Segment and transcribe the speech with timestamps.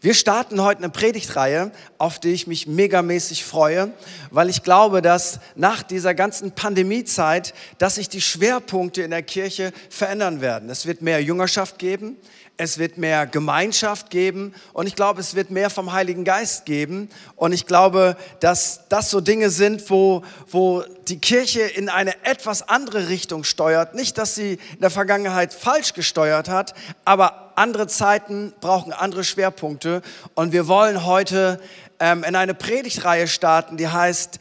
[0.00, 3.92] Wir starten heute eine Predigtreihe, auf die ich mich megamäßig freue,
[4.30, 9.72] weil ich glaube, dass nach dieser ganzen Pandemiezeit, dass sich die Schwerpunkte in der Kirche
[9.90, 10.70] verändern werden.
[10.70, 12.16] Es wird mehr Jüngerschaft geben,
[12.56, 17.08] es wird mehr Gemeinschaft geben und ich glaube, es wird mehr vom Heiligen Geist geben.
[17.34, 22.68] Und ich glaube, dass das so Dinge sind, wo, wo die Kirche in eine etwas
[22.68, 23.94] andere Richtung steuert.
[23.94, 30.02] Nicht, dass sie in der Vergangenheit falsch gesteuert hat, aber andere Zeiten brauchen andere Schwerpunkte.
[30.34, 31.60] Und wir wollen heute
[32.00, 34.38] ähm, in eine Predigtreihe starten, die heißt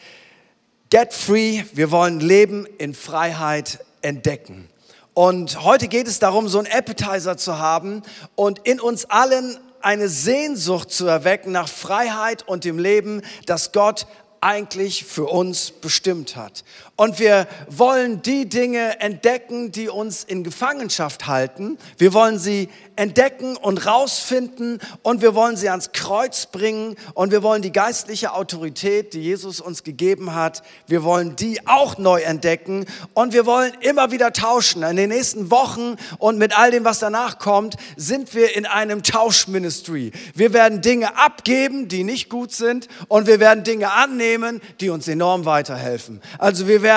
[0.90, 1.64] Get Free.
[1.74, 4.71] Wir wollen Leben in Freiheit entdecken.
[5.14, 8.02] Und heute geht es darum, so einen Appetizer zu haben
[8.36, 14.08] und in uns allen eine Sehnsucht zu erwecken nach Freiheit und dem Leben, das Gott
[14.40, 16.64] eigentlich für uns bestimmt hat.
[17.02, 21.80] Und wir wollen die Dinge entdecken, die uns in Gefangenschaft halten.
[21.98, 27.42] Wir wollen sie entdecken und rausfinden und wir wollen sie ans Kreuz bringen und wir
[27.42, 32.86] wollen die geistliche Autorität, die Jesus uns gegeben hat, wir wollen die auch neu entdecken
[33.16, 34.84] und wir wollen immer wieder tauschen.
[34.84, 39.02] In den nächsten Wochen und mit all dem, was danach kommt, sind wir in einem
[39.02, 40.12] Tauschministry.
[40.36, 45.08] Wir werden Dinge abgeben, die nicht gut sind und wir werden Dinge annehmen, die uns
[45.08, 46.22] enorm weiterhelfen.
[46.38, 46.91] Also wir werden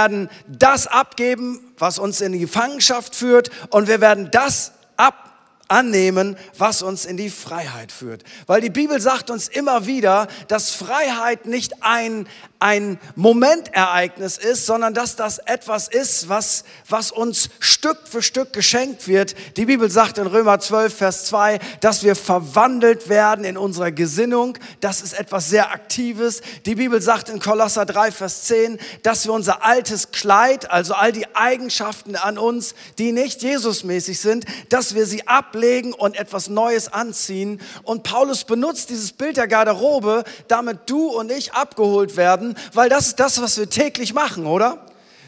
[0.46, 5.24] das abgeben, was uns in die Gefangenschaft führt und wir werden das ab
[5.68, 8.22] annehmen, was uns in die Freiheit führt.
[8.46, 12.28] Weil die Bibel sagt uns immer wieder, dass Freiheit nicht ein,
[12.64, 19.06] ein Momentereignis ist, sondern dass das etwas ist, was, was uns Stück für Stück geschenkt
[19.06, 19.34] wird.
[19.58, 24.56] Die Bibel sagt in Römer 12, Vers 2, dass wir verwandelt werden in unserer Gesinnung.
[24.80, 26.40] Das ist etwas sehr Aktives.
[26.64, 31.12] Die Bibel sagt in Kolosser 3, Vers 10, dass wir unser altes Kleid, also all
[31.12, 36.90] die Eigenschaften an uns, die nicht Jesusmäßig sind, dass wir sie ablegen und etwas Neues
[36.90, 37.60] anziehen.
[37.82, 43.08] Und Paulus benutzt dieses Bild der Garderobe, damit du und ich abgeholt werden weil das
[43.08, 44.84] ist das, was wir täglich machen, oder?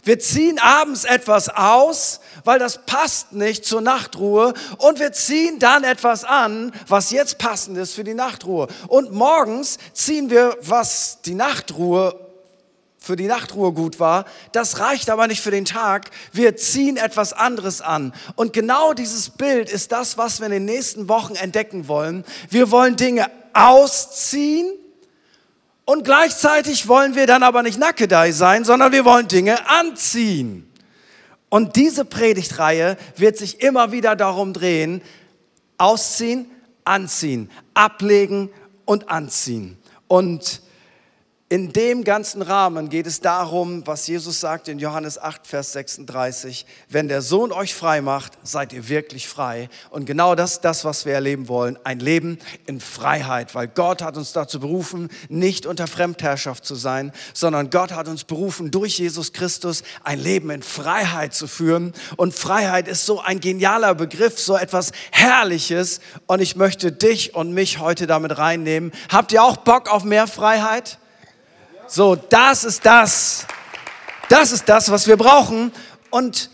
[0.07, 5.83] Wir ziehen abends etwas aus, weil das passt nicht zur Nachtruhe und wir ziehen dann
[5.83, 8.69] etwas an, was jetzt passend ist für die Nachtruhe.
[8.87, 12.17] Und morgens ziehen wir, was die Nachtruhe
[13.01, 14.27] für die Nachtruhe gut war.
[14.53, 16.11] Das reicht aber nicht für den Tag.
[16.33, 18.13] Wir ziehen etwas anderes an.
[18.37, 22.25] Und genau dieses Bild ist das, was wir in den nächsten Wochen entdecken wollen.
[22.49, 24.73] Wir wollen Dinge ausziehen
[25.87, 30.69] und gleichzeitig wollen wir dann aber nicht Nackedei sein, sondern wir wollen Dinge anziehen.
[31.49, 35.01] Und diese Predigtreihe wird sich immer wieder darum drehen,
[35.79, 36.51] ausziehen,
[36.85, 38.51] anziehen, ablegen
[38.85, 39.79] und anziehen.
[40.09, 40.61] Und
[41.49, 46.67] in dem ganzen Rahmen geht es darum, was Jesus sagt in Johannes 8, Vers 36,
[46.89, 49.69] wenn der Sohn euch frei macht, seid ihr wirklich frei.
[49.91, 54.03] Und genau das ist das, was wir erleben wollen, ein Leben in Freiheit, weil Gott
[54.03, 58.99] hat uns dazu berufen, nicht unter Fremdherrschaft zu sein, sondern Gott hat uns berufen, durch
[58.99, 61.93] Jesus Christus ein Leben in Freiheit zu führen.
[62.17, 66.01] Und Freiheit ist so ein genialer Begriff, so etwas Herrliches.
[66.27, 68.91] Und ich möchte dich und mich heute damit reinnehmen.
[69.11, 70.99] Habt ihr auch Bock auf mehr Freiheit?
[71.89, 73.47] So, das ist das.
[74.29, 75.71] Das ist das, was wir brauchen.
[76.11, 76.51] Und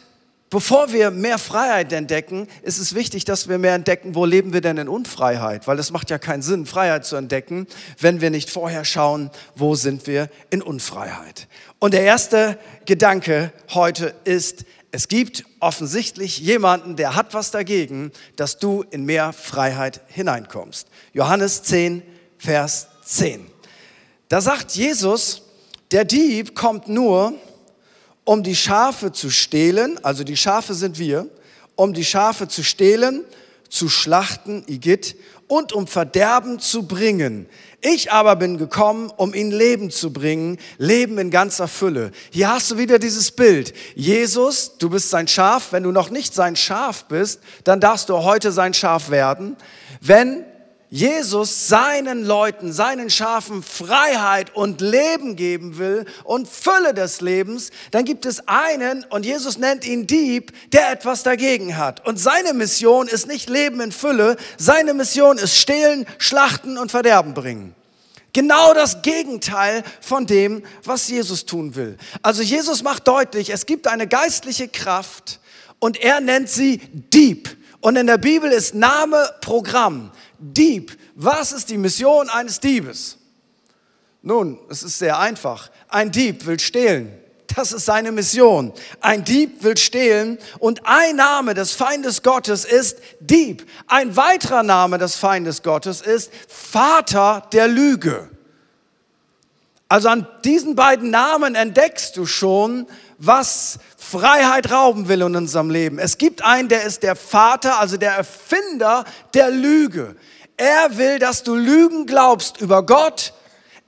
[0.50, 4.60] bevor wir mehr Freiheit entdecken, ist es wichtig, dass wir mehr entdecken, wo leben wir
[4.60, 5.66] denn in Unfreiheit?
[5.66, 7.66] Weil es macht ja keinen Sinn, Freiheit zu entdecken,
[7.98, 11.49] wenn wir nicht vorher schauen, wo sind wir in Unfreiheit.
[11.78, 18.59] Und der erste Gedanke heute ist, es gibt offensichtlich jemanden, der hat was dagegen, dass
[18.59, 20.88] du in mehr Freiheit hineinkommst.
[21.14, 22.03] Johannes 10,
[22.37, 23.52] Vers 10.
[24.32, 25.43] Da sagt Jesus,
[25.91, 27.34] der Dieb kommt nur,
[28.25, 31.26] um die Schafe zu stehlen, also die Schafe sind wir,
[31.76, 33.26] um die Schafe zu stehlen,
[33.69, 35.16] zu schlachten, Igitt,
[35.48, 37.47] und um Verderben zu bringen.
[37.82, 42.10] Ich aber bin gekommen, um ihnen Leben zu bringen, Leben in ganzer Fülle.
[42.31, 43.75] Hier hast du wieder dieses Bild.
[43.94, 45.72] Jesus, du bist sein Schaf.
[45.72, 49.59] Wenn du noch nicht sein Schaf bist, dann darfst du heute sein Schaf werden.
[50.00, 50.47] Wenn
[50.95, 58.05] Jesus seinen Leuten, seinen Schafen Freiheit und Leben geben will und Fülle des Lebens, dann
[58.05, 62.06] gibt es einen, und Jesus nennt ihn Dieb, der etwas dagegen hat.
[62.06, 67.33] Und seine Mission ist nicht Leben in Fülle, seine Mission ist stehlen, schlachten und Verderben
[67.33, 67.75] bringen.
[68.35, 71.97] Genau das Gegenteil von dem, was Jesus tun will.
[72.21, 75.41] Also Jesus macht deutlich, es gibt eine geistliche Kraft
[75.79, 77.56] und er nennt sie Dieb.
[77.81, 80.12] Und in der Bibel ist Name Programm.
[80.43, 80.99] Dieb.
[81.15, 83.19] Was ist die Mission eines Diebes?
[84.23, 85.71] Nun, es ist sehr einfach.
[85.89, 87.12] Ein Dieb will stehlen,
[87.55, 88.73] Das ist seine Mission.
[89.00, 93.69] Ein Dieb will stehlen und ein Name des Feindes Gottes ist Dieb.
[93.87, 98.31] Ein weiterer Name des Feindes Gottes ist Vater der Lüge.
[99.88, 102.87] Also an diesen beiden Namen entdeckst du schon,
[103.25, 106.01] was Freiheit rauben will in unserem Leben.
[106.01, 110.17] Es gibt einen, der ist der Vater, also der Erfinder der Lüge.
[110.57, 113.33] Er will, dass du Lügen glaubst über Gott,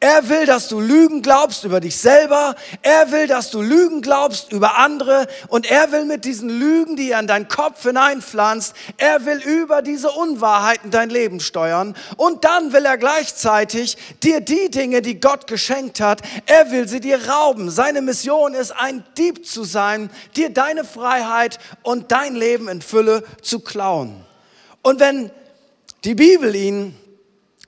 [0.04, 2.56] er will, dass du Lügen glaubst über dich selber.
[2.82, 5.26] Er will, dass du Lügen glaubst über andere.
[5.48, 9.80] Und er will mit diesen Lügen, die er in deinen Kopf hineinpflanzt, er will über
[9.80, 11.96] diese Unwahrheiten dein Leben steuern.
[12.18, 17.00] Und dann will er gleichzeitig dir die Dinge, die Gott geschenkt hat, er will sie
[17.00, 17.70] dir rauben.
[17.70, 23.24] Seine Mission ist, ein Dieb zu sein, dir deine Freiheit und dein Leben in Fülle
[23.40, 24.22] zu klauen.
[24.82, 25.30] Und wenn
[26.04, 26.94] die Bibel ihn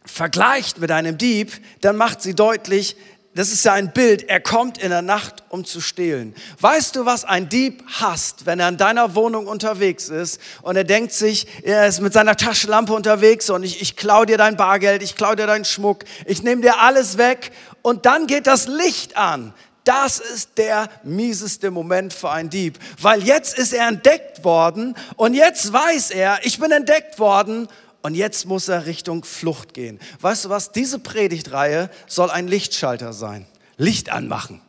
[0.06, 2.96] vergleicht mit einem Dieb, dann macht sie deutlich,
[3.36, 6.34] das ist ja ein Bild, er kommt in der Nacht, um zu stehlen.
[6.58, 10.84] Weißt du, was ein Dieb hasst, wenn er in deiner Wohnung unterwegs ist und er
[10.84, 15.02] denkt sich, er ist mit seiner Taschenlampe unterwegs und ich, ich klau dir dein Bargeld,
[15.02, 19.18] ich klau dir deinen Schmuck, ich nehme dir alles weg und dann geht das Licht
[19.18, 19.52] an.
[19.84, 25.34] Das ist der mieseste Moment für einen Dieb, weil jetzt ist er entdeckt worden und
[25.34, 27.68] jetzt weiß er, ich bin entdeckt worden
[28.06, 29.98] und jetzt muss er Richtung Flucht gehen.
[30.20, 30.70] Weißt du was?
[30.70, 33.48] Diese Predigtreihe soll ein Lichtschalter sein.
[33.78, 34.62] Licht anmachen.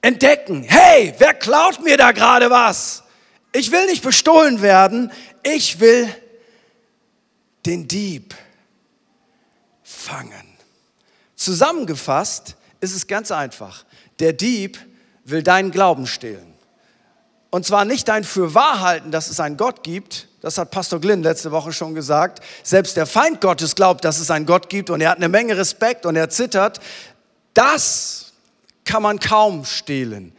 [0.00, 0.62] Entdecken.
[0.62, 3.02] Hey, wer klaut mir da gerade was?
[3.50, 5.10] Ich will nicht bestohlen werden.
[5.42, 6.08] Ich will
[7.66, 8.36] den Dieb
[9.82, 10.56] fangen.
[11.34, 13.84] Zusammengefasst ist es ganz einfach.
[14.20, 14.78] Der Dieb
[15.24, 16.49] will deinen Glauben stehlen.
[17.50, 21.50] Und zwar nicht dein Fürwahrhalten, dass es einen Gott gibt, das hat Pastor Glynn letzte
[21.50, 22.42] Woche schon gesagt.
[22.62, 25.56] Selbst der Feind Gottes glaubt, dass es einen Gott gibt und er hat eine Menge
[25.56, 26.80] Respekt und er zittert.
[27.52, 28.32] Das
[28.84, 30.32] kann man kaum stehlen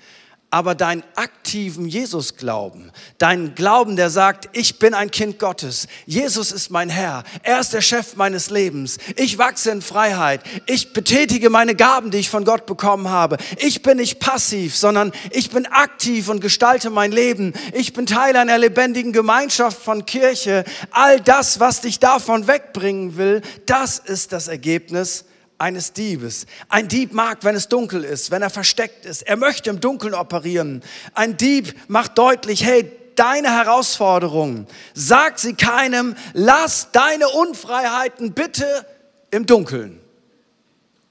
[0.52, 6.70] aber deinen aktiven Jesus-Glauben, deinen Glauben, der sagt, ich bin ein Kind Gottes, Jesus ist
[6.70, 11.74] mein Herr, er ist der Chef meines Lebens, ich wachse in Freiheit, ich betätige meine
[11.74, 16.28] Gaben, die ich von Gott bekommen habe, ich bin nicht passiv, sondern ich bin aktiv
[16.28, 21.80] und gestalte mein Leben, ich bin Teil einer lebendigen Gemeinschaft von Kirche, all das, was
[21.80, 25.24] dich davon wegbringen will, das ist das Ergebnis
[25.62, 26.48] eines Diebes.
[26.70, 29.22] Ein Dieb mag, wenn es dunkel ist, wenn er versteckt ist.
[29.22, 30.84] Er möchte im Dunkeln operieren.
[31.14, 38.86] Ein Dieb macht deutlich, hey, deine Herausforderungen, sag sie keinem, lass deine Unfreiheiten bitte
[39.30, 40.00] im Dunkeln.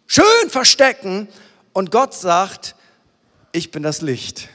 [0.07, 1.29] Schön verstecken.
[1.73, 2.75] Und Gott sagt,
[3.53, 4.49] ich bin das Licht.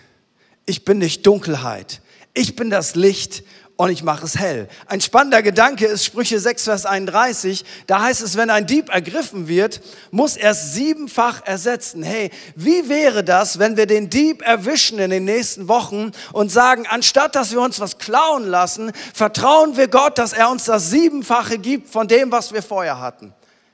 [0.66, 2.02] Ich bin nicht Dunkelheit.
[2.34, 3.44] Ich bin das Licht
[3.78, 4.70] und ich mache es hell.
[4.86, 7.66] Ein spannender Gedanke ist Sprüche 6, Vers 31.
[7.88, 9.82] Da heißt es, wenn ein Dieb ergriffen wird,
[10.12, 12.02] muss er es siebenfach ersetzen.
[12.02, 16.86] Hey, wie wäre das, wenn wir den Dieb erwischen in den nächsten Wochen und sagen,
[16.88, 21.58] anstatt dass wir uns was klauen lassen, vertrauen wir Gott, dass er uns das Siebenfache
[21.58, 23.34] gibt von dem, was wir vorher hatten.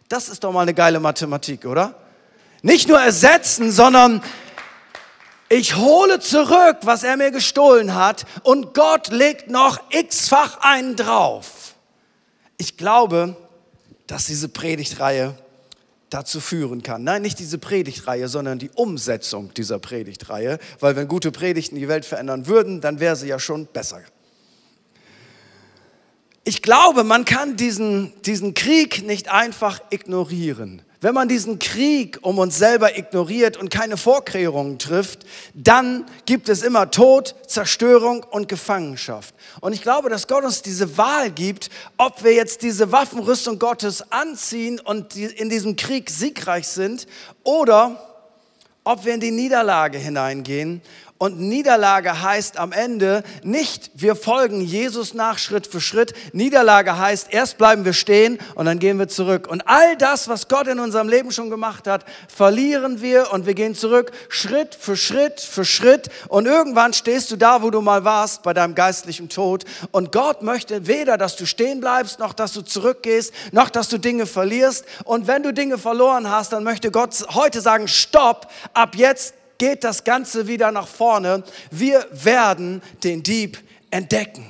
[0.10, 1.96] Das ist doch mal eine geile Mathematik, oder?
[2.64, 4.22] Nicht nur ersetzen, sondern
[5.52, 11.76] ich hole zurück, was er mir gestohlen hat und Gott legt noch x-fach einen drauf.
[12.58, 13.36] Ich glaube,
[14.08, 15.36] dass diese Predigtreihe
[16.10, 17.04] dazu führen kann.
[17.04, 22.06] Nein, nicht diese Predigtreihe, sondern die Umsetzung dieser Predigtreihe, weil wenn gute Predigten die Welt
[22.06, 24.02] verändern würden, dann wäre sie ja schon besser.
[26.46, 30.82] Ich glaube, man kann diesen, diesen Krieg nicht einfach ignorieren.
[31.04, 36.62] Wenn man diesen Krieg um uns selber ignoriert und keine Vorkehrungen trifft, dann gibt es
[36.62, 39.34] immer Tod, Zerstörung und Gefangenschaft.
[39.62, 44.12] Und ich glaube, dass Gott uns diese Wahl gibt, ob wir jetzt diese Waffenrüstung Gottes
[44.12, 47.08] anziehen und in diesem Krieg siegreich sind
[47.44, 48.28] oder
[48.84, 50.84] ob wir in die Niederlage hineingehen
[51.22, 56.16] und Niederlage heißt am Ende nicht, wir folgen Jesus nach Schritt für Schritt.
[56.34, 59.48] Niederlage heißt, erst bleiben wir stehen und dann gehen wir zurück.
[59.48, 63.54] Und all das, was Gott in unserem Leben schon gemacht hat, verlieren wir und wir
[63.54, 66.10] gehen zurück, Schritt für Schritt für Schritt.
[66.28, 69.66] Und irgendwann stehst du da, wo du mal warst, bei deinem geistlichen Tod.
[69.92, 74.00] Und Gott möchte weder, dass du stehen bleibst, noch dass du zurückgehst, noch dass du
[74.00, 74.86] Dinge verlierst.
[75.04, 79.84] Und wenn du Dinge verloren hast, dann möchte Gott heute sagen, stopp, ab jetzt geht
[79.84, 81.44] das Ganze wieder nach vorne.
[81.70, 83.60] Wir werden den Dieb
[83.92, 84.44] entdecken.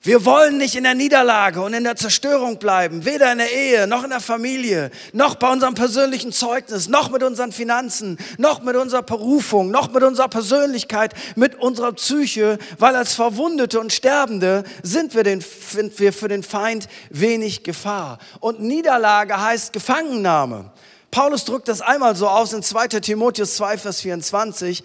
[0.00, 3.86] Wir wollen nicht in der Niederlage und in der Zerstörung bleiben, weder in der Ehe,
[3.86, 8.74] noch in der Familie, noch bei unserem persönlichen Zeugnis, noch mit unseren Finanzen, noch mit
[8.74, 15.14] unserer Berufung, noch mit unserer Persönlichkeit, mit unserer Psyche, weil als Verwundete und Sterbende sind
[15.14, 18.18] wir, den, sind wir für den Feind wenig Gefahr.
[18.40, 20.72] Und Niederlage heißt Gefangennahme.
[21.10, 24.84] Paulus drückt das einmal so aus in 2 Timotheus 2, Vers 24.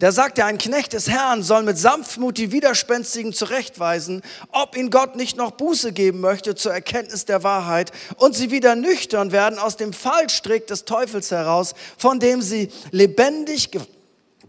[0.00, 4.22] Da sagt er, ein Knecht des Herrn soll mit Sanftmut die Widerspenstigen zurechtweisen,
[4.52, 8.76] ob ihn Gott nicht noch Buße geben möchte zur Erkenntnis der Wahrheit und sie wieder
[8.76, 13.72] nüchtern werden aus dem Fallstrick des Teufels heraus, von dem sie lebendig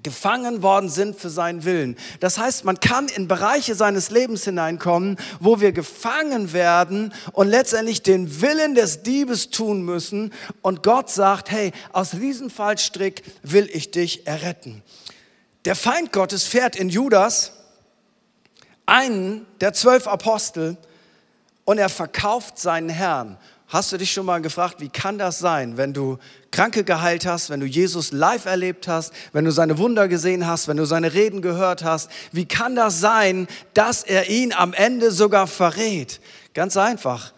[0.10, 1.96] gefangen worden sind für seinen Willen.
[2.20, 8.02] Das heißt, man kann in Bereiche seines Lebens hineinkommen, wo wir gefangen werden und letztendlich
[8.02, 10.34] den Willen des Diebes tun müssen.
[10.64, 14.82] Und Gott sagt, hey, aus diesem Fallstrick will ich dich erretten.
[15.66, 17.52] Der Feind Gottes fährt in Judas
[18.88, 20.76] einen der zwölf Apostel
[21.66, 23.38] und er verkauft seinen Herrn.
[23.70, 26.18] Hast du dich schon mal gefragt, wie kann das sein, wenn du
[26.50, 30.68] Kranke geheilt hast, wenn du Jesus live erlebt hast, wenn du seine Wunder gesehen hast,
[30.68, 32.10] wenn du seine Reden gehört hast?
[32.32, 36.20] Wie kann das sein, dass er ihn am Ende sogar verrät?
[36.56, 37.32] Ganz einfach.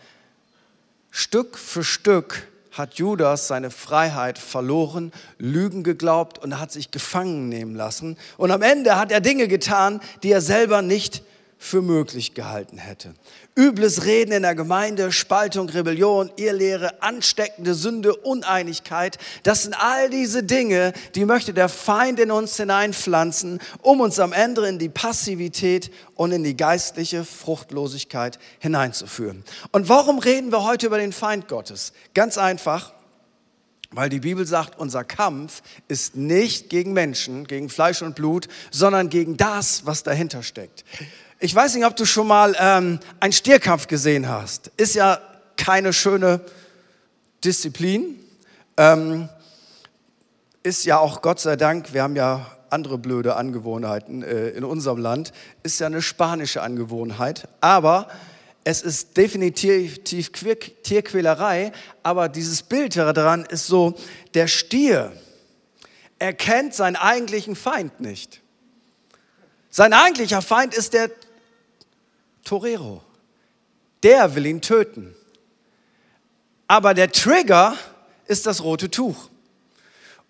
[1.10, 7.76] Stück für Stück hat Judas seine Freiheit verloren, Lügen geglaubt und hat sich gefangen nehmen
[7.76, 8.18] lassen.
[8.38, 11.24] Und am Ende hat er Dinge getan, die er selber nicht
[11.64, 13.14] für möglich gehalten hätte.
[13.56, 20.42] Übles Reden in der Gemeinde, Spaltung, Rebellion, Irrlehre, ansteckende Sünde, Uneinigkeit, das sind all diese
[20.42, 25.92] Dinge, die möchte der Feind in uns hineinpflanzen, um uns am Ende in die Passivität
[26.16, 29.44] und in die geistliche Fruchtlosigkeit hineinzuführen.
[29.72, 31.94] Und warum reden wir heute über den Feind Gottes?
[32.16, 32.92] Ganz einfach,
[33.92, 39.10] weil die Bibel sagt, unser Kampf ist nicht gegen Menschen, gegen Fleisch und Blut, sondern
[39.10, 40.86] gegen das, was dahinter steckt.
[41.44, 44.68] Ich weiß nicht, ob du schon mal ähm, einen Stierkampf gesehen hast.
[44.78, 45.20] Ist ja
[45.58, 46.40] keine schöne
[47.44, 48.20] Disziplin.
[48.78, 49.28] Ähm,
[50.62, 55.00] ist ja auch Gott sei Dank, wir haben ja andere blöde Angewohnheiten äh, in unserem
[55.00, 55.34] Land,
[55.64, 57.48] ist ja eine spanische Angewohnheit.
[57.60, 58.08] Aber
[58.64, 61.72] es ist definitiv Tierquälerei.
[62.04, 63.96] Aber dieses Bild daran ist so,
[64.36, 65.12] der Stier
[66.20, 68.42] erkennt seinen eigentlichen Feind nicht.
[69.72, 71.10] Sein eigentlicher Feind ist der
[72.44, 73.02] Torero.
[74.04, 75.16] Der will ihn töten.
[76.68, 77.76] Aber der Trigger
[78.26, 79.30] ist das rote Tuch.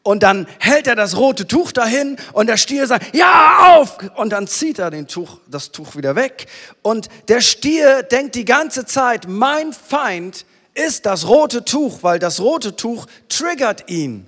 [0.03, 3.98] Und dann hält er das rote Tuch dahin und der Stier sagt, ja, auf!
[4.15, 6.48] Und dann zieht er den Tuch, das Tuch wieder weg.
[6.82, 12.39] Und der Stier denkt die ganze Zeit, mein Feind ist das rote Tuch, weil das
[12.39, 14.27] rote Tuch triggert ihn.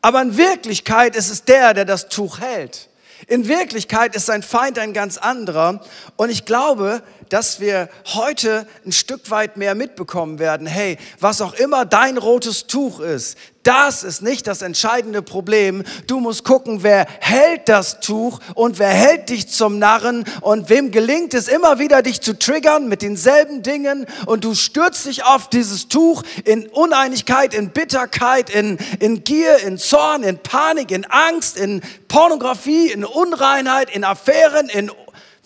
[0.00, 2.88] Aber in Wirklichkeit ist es der, der das Tuch hält.
[3.28, 5.80] In Wirklichkeit ist sein Feind ein ganz anderer.
[6.16, 10.66] Und ich glaube, dass wir heute ein Stück weit mehr mitbekommen werden.
[10.66, 15.82] Hey, was auch immer dein rotes Tuch ist, das ist nicht das entscheidende Problem.
[16.06, 20.92] Du musst gucken, wer hält das Tuch und wer hält dich zum Narren und wem
[20.92, 25.50] gelingt es immer wieder, dich zu triggern mit denselben Dingen und du stürzt dich auf
[25.50, 31.56] dieses Tuch in Uneinigkeit, in Bitterkeit, in, in Gier, in Zorn, in Panik, in Angst,
[31.56, 34.92] in Pornografie, in Unreinheit, in Affären, in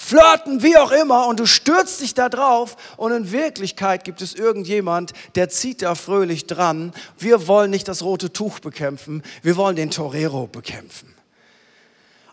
[0.02, 4.34] flirten, wie auch immer, und du stürzt dich da drauf und in Wirklichkeit gibt es
[4.34, 6.94] irgendjemand, der zieht da fröhlich dran.
[7.18, 11.14] Wir wollen nicht das rote Tuch bekämpfen, wir wollen den Torero bekämpfen.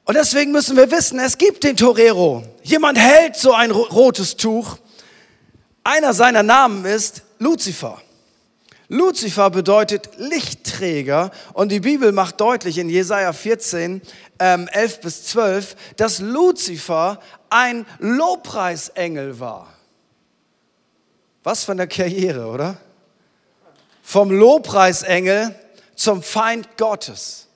[0.05, 2.43] Und deswegen müssen wir wissen, es gibt den Torero.
[2.63, 4.77] Jemand hält so ein rotes Tuch.
[5.83, 8.01] Einer seiner Namen ist Luzifer.
[8.89, 14.01] Luzifer bedeutet Lichtträger und die Bibel macht deutlich in Jesaja 14,
[14.39, 19.74] ähm, 11 bis 12, dass Luzifer ein Lobpreisengel war.
[21.44, 22.77] Was von der Karriere, oder?
[24.03, 25.53] Vom Lobpreisengel
[25.96, 27.48] zum Feind Gottes.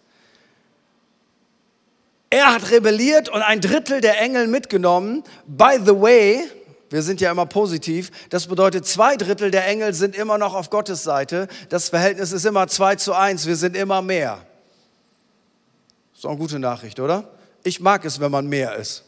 [2.29, 5.23] Er hat rebelliert und ein Drittel der Engel mitgenommen.
[5.45, 6.49] By the way,
[6.91, 8.11] wir sind ja immer positiv.
[8.29, 11.47] Das bedeutet, zwei Drittel der Engel sind immer noch auf Gottes Seite.
[11.69, 13.47] Das Verhältnis ist immer zwei zu eins.
[13.47, 14.45] Wir sind immer mehr.
[16.13, 17.29] Ist auch eine gute Nachricht, oder?
[17.63, 19.05] Ich mag es, wenn man mehr ist.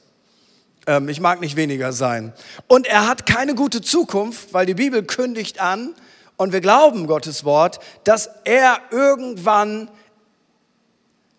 [0.88, 2.34] Ähm, ich mag nicht weniger sein.
[2.68, 5.94] Und er hat keine gute Zukunft, weil die Bibel kündigt an,
[6.36, 9.90] und wir glauben Gottes Wort, dass er irgendwann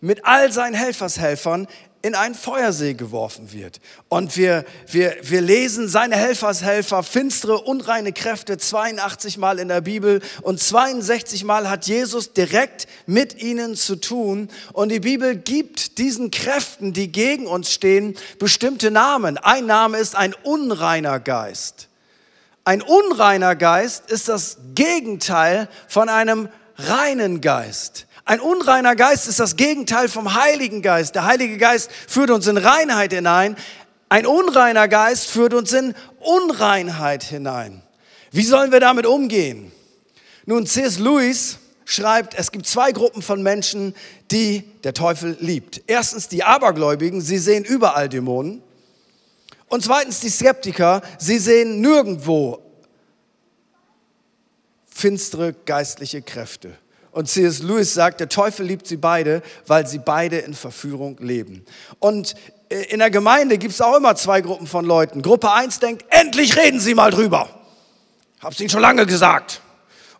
[0.00, 1.66] mit all seinen Helfershelfern
[2.04, 3.80] in einen Feuersee geworfen wird.
[4.10, 10.20] Und wir, wir, wir lesen seine Helfershelfer, finstere, unreine Kräfte 82 Mal in der Bibel
[10.42, 14.50] und 62 Mal hat Jesus direkt mit ihnen zu tun.
[14.74, 19.38] Und die Bibel gibt diesen Kräften, die gegen uns stehen, bestimmte Namen.
[19.38, 21.88] Ein Name ist ein unreiner Geist.
[22.64, 28.06] Ein unreiner Geist ist das Gegenteil von einem reinen Geist.
[28.26, 31.14] Ein unreiner Geist ist das Gegenteil vom Heiligen Geist.
[31.14, 33.56] Der Heilige Geist führt uns in Reinheit hinein.
[34.08, 37.82] Ein unreiner Geist führt uns in Unreinheit hinein.
[38.30, 39.72] Wie sollen wir damit umgehen?
[40.46, 40.98] Nun, C.S.
[40.98, 43.94] Lewis schreibt, es gibt zwei Gruppen von Menschen,
[44.30, 45.82] die der Teufel liebt.
[45.86, 48.62] Erstens die Abergläubigen, sie sehen überall Dämonen.
[49.68, 52.62] Und zweitens die Skeptiker, sie sehen nirgendwo
[54.86, 56.78] finstere geistliche Kräfte.
[57.14, 57.62] Und C.S.
[57.62, 61.64] Lewis sagt, der Teufel liebt sie beide, weil sie beide in Verführung leben.
[62.00, 62.34] Und
[62.68, 65.22] äh, in der Gemeinde gibt es auch immer zwei Gruppen von Leuten.
[65.22, 67.48] Gruppe 1 denkt, endlich reden Sie mal drüber.
[68.40, 69.60] Hab's Ihnen schon lange gesagt.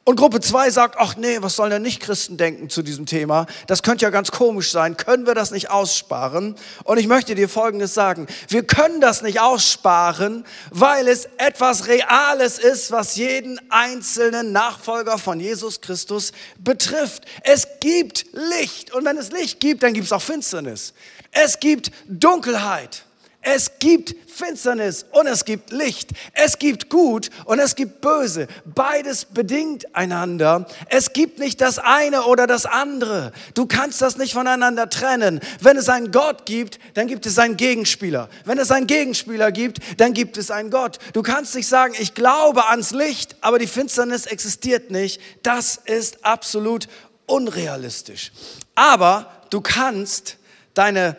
[0.07, 3.47] Und Gruppe 2 sagt, ach nee, was sollen denn nicht Christen denken zu diesem Thema?
[3.67, 4.99] Das könnte ja ganz komisch sein.
[4.99, 6.57] Können wir das nicht aussparen?
[6.85, 8.27] Und ich möchte dir Folgendes sagen.
[8.49, 15.41] Wir können das nicht aussparen, weil es etwas Reales ist, was jeden einzelnen Nachfolger von
[15.41, 17.25] Jesus Christus betrifft.
[17.43, 18.93] Es gibt Licht.
[18.93, 20.93] Und wenn es Licht gibt, dann gibt es auch Finsternis.
[21.33, 23.05] Es gibt Dunkelheit.
[23.47, 26.11] Es gibt Finsternis und es gibt Licht.
[26.33, 28.49] Es gibt Gut und es gibt Böse.
[28.65, 30.67] Beides bedingt einander.
[30.89, 33.33] Es gibt nicht das eine oder das andere.
[33.53, 35.41] Du kannst das nicht voneinander trennen.
[35.61, 38.31] Wenn es einen Gott gibt, dann gibt es einen Gegenspieler.
[38.47, 40.99] Wenn es einen Gegenspieler gibt, dann gibt es einen Gott.
[41.13, 45.21] Du kannst nicht sagen, ich glaube ans Licht, aber die Finsternis existiert nicht.
[45.43, 46.89] Das ist absolut
[47.27, 48.33] unrealistisch.
[48.75, 50.39] Aber du kannst
[50.73, 51.17] deine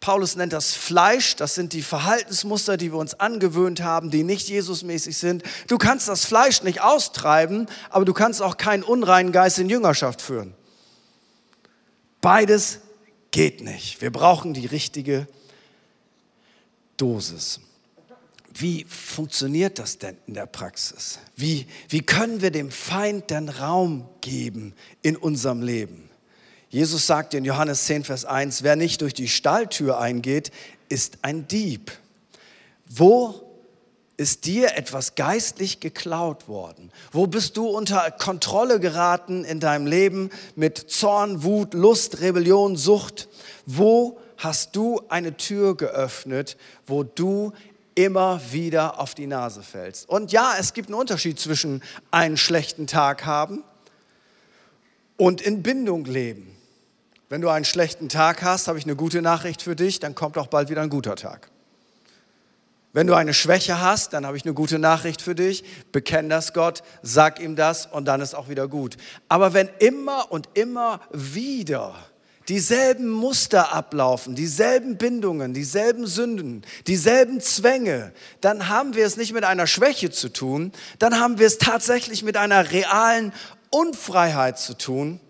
[0.00, 4.48] Paulus nennt das Fleisch, das sind die Verhaltensmuster, die wir uns angewöhnt haben, die nicht
[4.48, 5.42] Jesusmäßig sind.
[5.68, 10.22] Du kannst das Fleisch nicht austreiben, aber du kannst auch keinen unreinen Geist in Jüngerschaft
[10.22, 10.54] führen.
[12.22, 12.80] Beides
[13.30, 14.00] geht nicht.
[14.00, 15.28] Wir brauchen die richtige
[16.96, 17.60] Dosis.
[18.52, 21.18] Wie funktioniert das denn in der Praxis?
[21.36, 26.09] Wie, wie können wir dem Feind denn Raum geben in unserem Leben?
[26.70, 30.52] Jesus sagt in Johannes 10, Vers 1, wer nicht durch die Stalltür eingeht,
[30.88, 31.90] ist ein Dieb.
[32.88, 33.42] Wo
[34.16, 36.92] ist dir etwas geistlich geklaut worden?
[37.10, 43.28] Wo bist du unter Kontrolle geraten in deinem Leben mit Zorn, Wut, Lust, Rebellion, Sucht?
[43.66, 47.52] Wo hast du eine Tür geöffnet, wo du
[47.96, 50.08] immer wieder auf die Nase fällst?
[50.08, 53.64] Und ja, es gibt einen Unterschied zwischen einen schlechten Tag haben
[55.16, 56.59] und in Bindung leben.
[57.30, 60.36] Wenn du einen schlechten Tag hast, habe ich eine gute Nachricht für dich, dann kommt
[60.36, 61.48] auch bald wieder ein guter Tag.
[62.92, 65.62] Wenn du eine Schwäche hast, dann habe ich eine gute Nachricht für dich.
[65.92, 68.96] Bekenn das Gott, sag ihm das und dann ist auch wieder gut.
[69.28, 71.94] Aber wenn immer und immer wieder
[72.48, 79.44] dieselben Muster ablaufen, dieselben Bindungen, dieselben Sünden, dieselben Zwänge, dann haben wir es nicht mit
[79.44, 83.32] einer Schwäche zu tun, dann haben wir es tatsächlich mit einer realen
[83.70, 85.20] Unfreiheit zu tun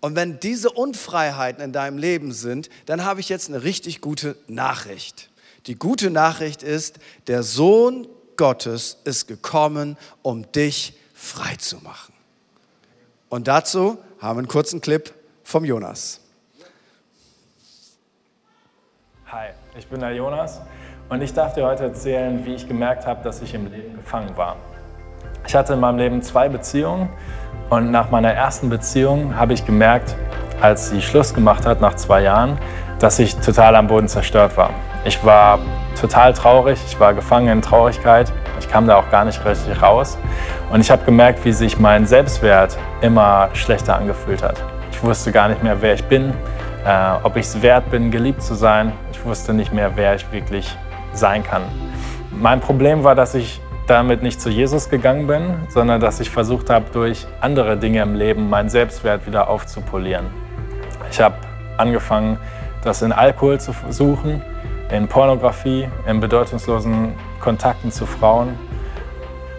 [0.00, 4.36] und wenn diese Unfreiheiten in deinem Leben sind, dann habe ich jetzt eine richtig gute
[4.46, 5.30] Nachricht.
[5.66, 8.06] Die gute Nachricht ist, der Sohn
[8.36, 12.14] Gottes ist gekommen, um dich frei zu machen.
[13.28, 16.20] Und dazu haben wir einen kurzen Clip vom Jonas.
[19.26, 20.60] Hi, ich bin der Jonas
[21.08, 24.36] und ich darf dir heute erzählen, wie ich gemerkt habe, dass ich im Leben gefangen
[24.36, 24.56] war.
[25.46, 27.10] Ich hatte in meinem Leben zwei Beziehungen
[27.70, 30.16] und nach meiner ersten Beziehung habe ich gemerkt,
[30.60, 32.58] als sie Schluss gemacht hat, nach zwei Jahren,
[32.98, 34.70] dass ich total am Boden zerstört war.
[35.04, 35.58] Ich war
[36.00, 40.18] total traurig, ich war gefangen in Traurigkeit, ich kam da auch gar nicht richtig raus.
[40.70, 44.62] Und ich habe gemerkt, wie sich mein Selbstwert immer schlechter angefühlt hat.
[44.90, 46.32] Ich wusste gar nicht mehr, wer ich bin,
[46.84, 48.92] äh, ob ich es wert bin, geliebt zu sein.
[49.12, 50.76] Ich wusste nicht mehr, wer ich wirklich
[51.12, 51.62] sein kann.
[52.30, 56.70] Mein Problem war, dass ich damit nicht zu Jesus gegangen bin, sondern dass ich versucht
[56.70, 60.26] habe, durch andere Dinge im Leben meinen Selbstwert wieder aufzupolieren.
[61.10, 61.36] Ich habe
[61.78, 62.38] angefangen,
[62.84, 64.42] das in Alkohol zu suchen,
[64.90, 68.58] in Pornografie, in bedeutungslosen Kontakten zu Frauen.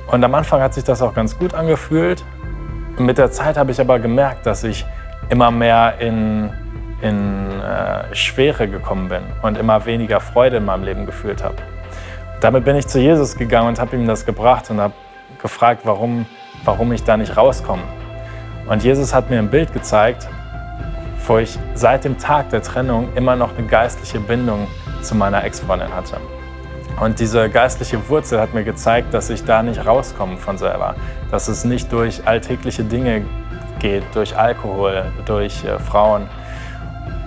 [0.08, 2.24] Und am Anfang hat sich das auch ganz gut angefühlt.
[2.98, 4.86] Mit der Zeit habe ich aber gemerkt, dass ich
[5.30, 6.50] immer mehr in,
[7.02, 11.58] in äh, Schwere gekommen bin und immer weniger Freude in meinem Leben gefühlt habe.
[12.42, 14.94] Damit bin ich zu Jesus gegangen und habe ihm das gebracht und habe
[15.42, 16.26] gefragt, warum,
[16.64, 17.84] warum ich da nicht rauskomme.
[18.70, 20.30] Und Jesus hat mir ein Bild gezeigt,
[21.28, 24.68] wo ich seit dem Tag der Trennung immer noch eine geistliche Bindung
[25.02, 26.18] zu meiner Ex-Freundin hatte.
[27.02, 30.96] Und diese geistliche Wurzel hat mir gezeigt, dass ich da nicht rauskomme von selber,
[31.32, 33.26] dass es nicht durch alltägliche Dinge
[33.80, 36.30] geht, durch Alkohol, durch äh, Frauen.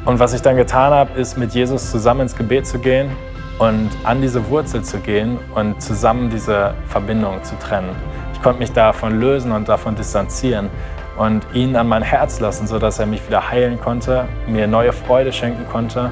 [0.05, 3.11] Und was ich dann getan habe, ist mit Jesus zusammen ins Gebet zu gehen
[3.63, 7.91] und an diese Wurzel zu gehen und zusammen diese Verbindung zu trennen.
[8.35, 10.69] Ich konnte mich davon lösen und davon distanzieren
[11.17, 15.33] und ihn an mein Herz lassen, sodass er mich wieder heilen konnte, mir neue Freude
[15.33, 16.11] schenken konnte,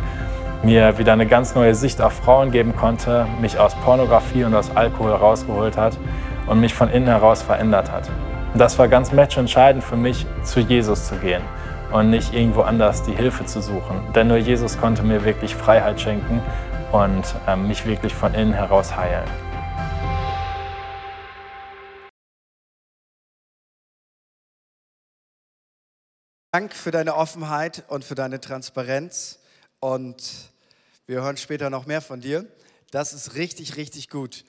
[0.63, 4.71] mir wieder eine ganz neue Sicht auf Frauen geben konnte, mich aus Pornografie und aus
[4.77, 5.99] Alkohol rausgeholt hat
[6.47, 8.09] und mich von innen heraus verändert hat.
[8.55, 11.43] das war ganz matchentscheidend für mich, zu Jesus zu gehen
[11.91, 13.97] und nicht irgendwo anders die Hilfe zu suchen.
[14.15, 16.43] Denn nur Jesus konnte mir wirklich Freiheit schenken
[16.93, 19.29] und äh, mich wirklich von innen heraus heilen.
[26.53, 29.39] Dank für deine Offenheit und für deine Transparenz.
[29.79, 30.51] Und
[31.07, 32.45] wir hören später noch mehr von dir.
[32.91, 34.45] Das ist richtig, richtig gut.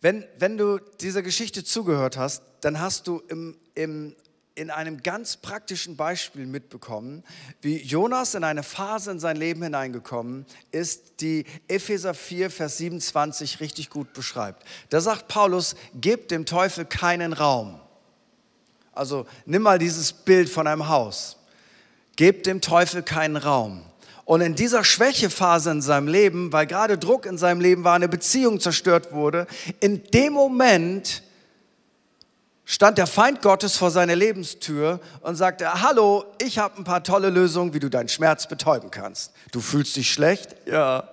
[0.00, 4.14] Wenn, wenn du dieser Geschichte zugehört hast, dann hast du im, im,
[4.56, 7.22] in einem ganz praktischen Beispiel mitbekommen,
[7.60, 13.60] wie Jonas in eine Phase in sein Leben hineingekommen ist, die Epheser 4, Vers 27
[13.60, 14.66] richtig gut beschreibt.
[14.88, 17.78] Da sagt Paulus, gebt dem Teufel keinen Raum.
[18.92, 21.36] Also nimm mal dieses Bild von einem Haus.
[22.16, 23.84] Gebt dem Teufel keinen Raum.
[24.24, 28.08] Und in dieser Schwächephase in seinem Leben, weil gerade Druck in seinem Leben war, eine
[28.08, 29.46] Beziehung zerstört wurde,
[29.80, 31.22] in dem Moment
[32.66, 37.30] stand der Feind Gottes vor seiner Lebenstür und sagte, hallo, ich habe ein paar tolle
[37.30, 39.32] Lösungen, wie du deinen Schmerz betäuben kannst.
[39.52, 40.56] Du fühlst dich schlecht?
[40.66, 41.08] Ja.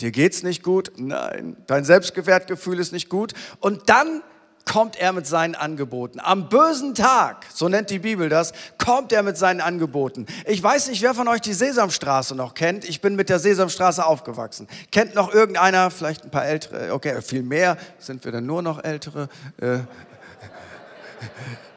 [0.00, 0.92] Dir geht's nicht gut?
[0.96, 1.56] Nein.
[1.66, 3.34] Dein Selbstwertgefühl ist nicht gut?
[3.60, 4.22] Und dann
[4.64, 6.18] kommt er mit seinen Angeboten.
[6.18, 10.26] Am bösen Tag, so nennt die Bibel das, kommt er mit seinen Angeboten.
[10.44, 12.84] Ich weiß nicht, wer von euch die Sesamstraße noch kennt.
[12.84, 14.66] Ich bin mit der Sesamstraße aufgewachsen.
[14.90, 18.82] Kennt noch irgendeiner, vielleicht ein paar ältere, okay, viel mehr, sind wir dann nur noch
[18.82, 19.28] ältere?
[19.60, 19.78] Äh,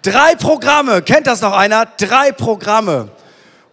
[0.01, 1.85] drei Programme, kennt das noch einer?
[1.85, 3.09] Drei Programme.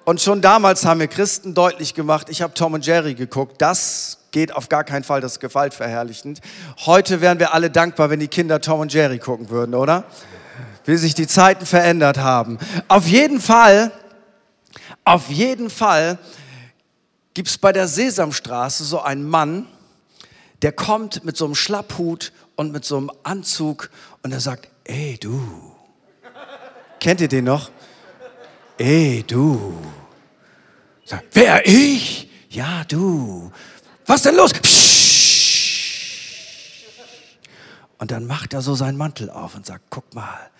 [0.05, 4.19] Und schon damals haben wir Christen deutlich gemacht, ich habe Tom und Jerry geguckt, das
[4.31, 6.41] geht auf gar keinen Fall, das ist gewaltverherrlichend.
[6.85, 10.05] Heute wären wir alle dankbar, wenn die Kinder Tom und Jerry gucken würden, oder?
[10.85, 12.59] Wie sich die Zeiten verändert haben.
[12.87, 13.91] Auf jeden Fall,
[15.05, 16.19] auf jeden Fall
[17.35, 19.67] gibt es bei der Sesamstraße so einen Mann,
[20.63, 23.91] der kommt mit so einem Schlapphut und mit so einem Anzug
[24.23, 25.75] und er sagt, ey du,
[27.01, 27.71] kennt ihr den noch?
[28.79, 29.75] Ey du.
[31.05, 32.29] Sagt, wer ich?
[32.51, 33.53] Ja du.
[34.07, 34.53] Was denn los?
[37.99, 40.51] Und dann macht er so seinen Mantel auf und sagt, guck mal,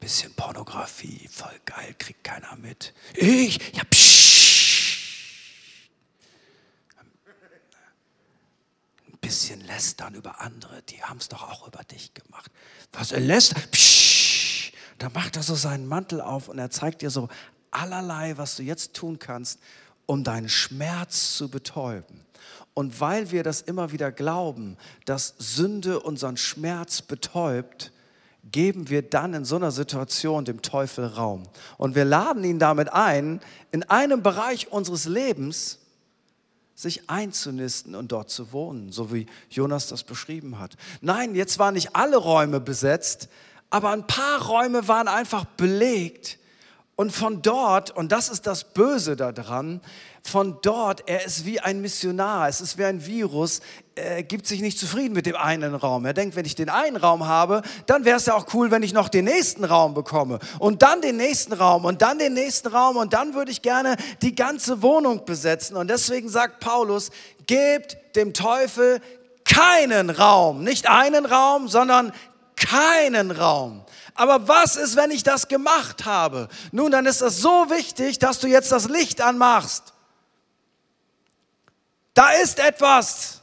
[0.00, 2.94] bisschen Pornografie, voll geil, kriegt keiner mit.
[3.14, 3.58] Ich?
[3.74, 4.25] Ja, psch.
[9.26, 12.48] Bisschen lästern über andere, die haben es doch auch über dich gemacht.
[12.92, 13.72] Was er lästert?
[13.72, 14.72] Psch.
[14.98, 17.28] Da macht er so seinen Mantel auf und er zeigt dir so
[17.72, 19.58] allerlei, was du jetzt tun kannst,
[20.06, 22.24] um deinen Schmerz zu betäuben.
[22.72, 27.90] Und weil wir das immer wieder glauben, dass Sünde unseren Schmerz betäubt,
[28.44, 31.42] geben wir dann in so einer Situation dem Teufel Raum.
[31.78, 33.40] Und wir laden ihn damit ein,
[33.72, 35.80] in einem Bereich unseres Lebens
[36.76, 40.76] sich einzunisten und dort zu wohnen, so wie Jonas das beschrieben hat.
[41.00, 43.28] Nein, jetzt waren nicht alle Räume besetzt,
[43.70, 46.38] aber ein paar Räume waren einfach belegt
[46.94, 49.80] und von dort, und das ist das Böse daran,
[50.28, 53.60] von dort, er ist wie ein Missionar, es ist wie ein Virus,
[53.94, 56.04] er gibt sich nicht zufrieden mit dem einen Raum.
[56.04, 58.82] Er denkt, wenn ich den einen Raum habe, dann wäre es ja auch cool, wenn
[58.82, 62.68] ich noch den nächsten Raum bekomme und dann den nächsten Raum und dann den nächsten
[62.68, 65.76] Raum und dann würde ich gerne die ganze Wohnung besetzen.
[65.76, 67.10] Und deswegen sagt Paulus,
[67.46, 69.00] gebt dem Teufel
[69.44, 72.12] keinen Raum, nicht einen Raum, sondern
[72.56, 73.84] keinen Raum.
[74.14, 76.48] Aber was ist, wenn ich das gemacht habe?
[76.72, 79.92] Nun, dann ist es so wichtig, dass du jetzt das Licht anmachst.
[82.16, 83.42] Da ist etwas.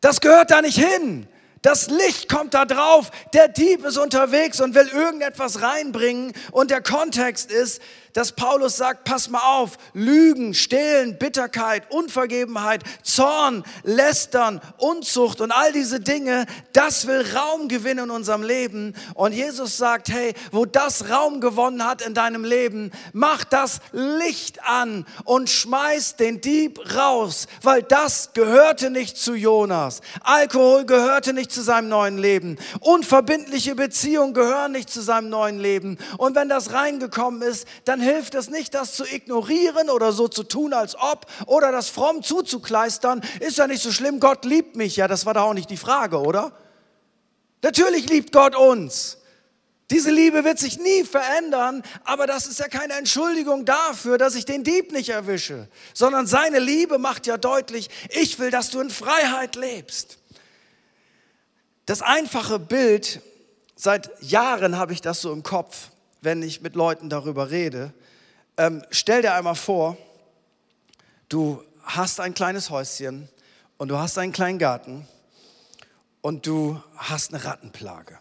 [0.00, 1.26] Das gehört da nicht hin.
[1.60, 3.10] Das Licht kommt da drauf.
[3.34, 6.32] Der Dieb ist unterwegs und will irgendetwas reinbringen.
[6.52, 13.64] Und der Kontext ist, dass Paulus sagt, pass mal auf, Lügen, Stehlen, Bitterkeit, Unvergebenheit, Zorn,
[13.82, 18.94] Lästern, Unzucht und all diese Dinge, das will Raum gewinnen in unserem Leben.
[19.14, 24.62] Und Jesus sagt, hey, wo das Raum gewonnen hat in deinem Leben, mach das Licht
[24.64, 30.00] an und schmeiß den Dieb raus, weil das gehörte nicht zu Jonas.
[30.22, 32.56] Alkohol gehörte nicht zu seinem neuen Leben.
[32.80, 35.98] Unverbindliche Beziehungen gehören nicht zu seinem neuen Leben.
[36.18, 40.26] Und wenn das reingekommen ist, dann dann hilft es nicht, das zu ignorieren oder so
[40.26, 43.22] zu tun, als ob oder das fromm zuzukleistern.
[43.40, 44.96] Ist ja nicht so schlimm, Gott liebt mich.
[44.96, 46.52] Ja, das war da auch nicht die Frage, oder?
[47.62, 49.18] Natürlich liebt Gott uns.
[49.90, 54.44] Diese Liebe wird sich nie verändern, aber das ist ja keine Entschuldigung dafür, dass ich
[54.44, 58.88] den Dieb nicht erwische, sondern seine Liebe macht ja deutlich, ich will, dass du in
[58.88, 60.18] Freiheit lebst.
[61.86, 63.20] Das einfache Bild,
[63.74, 67.92] seit Jahren habe ich das so im Kopf, wenn ich mit Leuten darüber rede.
[68.56, 69.96] Ähm, stell dir einmal vor,
[71.28, 73.28] du hast ein kleines Häuschen
[73.78, 75.08] und du hast einen kleinen Garten
[76.20, 78.18] und du hast eine Rattenplage.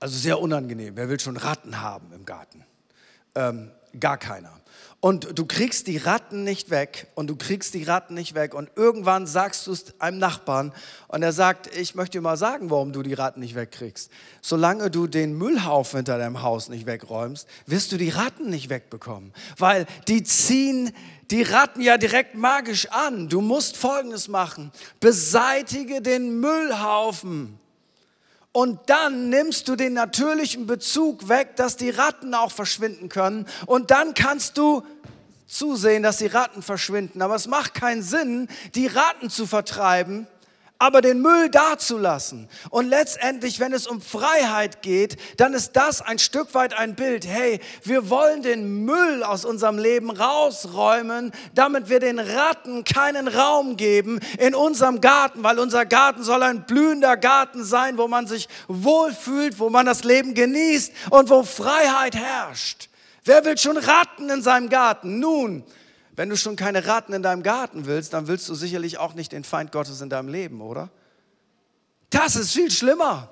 [0.00, 0.96] Also sehr unangenehm.
[0.96, 2.64] Wer will schon Ratten haben im Garten?
[3.34, 4.62] Ähm, gar keiner.
[5.04, 8.70] Und du kriegst die Ratten nicht weg und du kriegst die Ratten nicht weg und
[8.76, 10.72] irgendwann sagst du es einem Nachbarn
[11.08, 14.12] und er sagt, ich möchte dir mal sagen, warum du die Ratten nicht wegkriegst.
[14.40, 19.32] Solange du den Müllhaufen hinter deinem Haus nicht wegräumst, wirst du die Ratten nicht wegbekommen,
[19.58, 20.92] weil die ziehen
[21.32, 23.28] die Ratten ja direkt magisch an.
[23.28, 27.58] Du musst Folgendes machen, beseitige den Müllhaufen.
[28.52, 33.46] Und dann nimmst du den natürlichen Bezug weg, dass die Ratten auch verschwinden können.
[33.64, 34.82] Und dann kannst du
[35.46, 37.22] zusehen, dass die Ratten verschwinden.
[37.22, 40.26] Aber es macht keinen Sinn, die Ratten zu vertreiben,
[40.82, 42.48] aber den Müll dazulassen.
[42.70, 47.24] Und letztendlich, wenn es um Freiheit geht, dann ist das ein Stück weit ein Bild.
[47.24, 53.76] Hey, wir wollen den Müll aus unserem Leben rausräumen, damit wir den Ratten keinen Raum
[53.76, 58.48] geben in unserem Garten, weil unser Garten soll ein blühender Garten sein, wo man sich
[58.66, 62.88] wohlfühlt, wo man das Leben genießt und wo Freiheit herrscht.
[63.24, 65.20] Wer will schon Ratten in seinem Garten?
[65.20, 65.62] Nun,
[66.14, 69.32] wenn du schon keine Ratten in deinem Garten willst, dann willst du sicherlich auch nicht
[69.32, 70.90] den Feind Gottes in deinem Leben, oder?
[72.10, 73.30] Das ist viel schlimmer.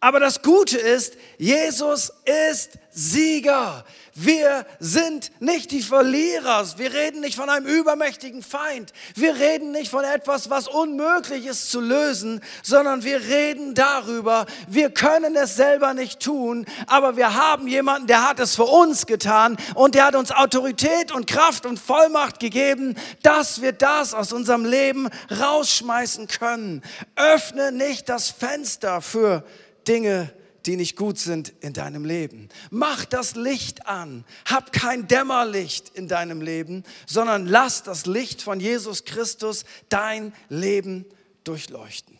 [0.00, 3.84] Aber das Gute ist, Jesus ist Sieger.
[4.14, 6.64] Wir sind nicht die Verlierer.
[6.76, 8.92] Wir reden nicht von einem übermächtigen Feind.
[9.14, 14.90] Wir reden nicht von etwas, was unmöglich ist zu lösen, sondern wir reden darüber, wir
[14.90, 19.56] können es selber nicht tun, aber wir haben jemanden, der hat es für uns getan
[19.74, 24.64] und der hat uns Autorität und Kraft und Vollmacht gegeben, dass wir das aus unserem
[24.64, 26.82] Leben rausschmeißen können.
[27.14, 29.44] Öffne nicht das Fenster für
[29.88, 30.32] Dinge,
[30.66, 32.48] die nicht gut sind in deinem Leben.
[32.70, 34.24] Mach das Licht an.
[34.44, 41.06] Hab kein Dämmerlicht in deinem Leben, sondern lass das Licht von Jesus Christus dein Leben
[41.44, 42.18] durchleuchten.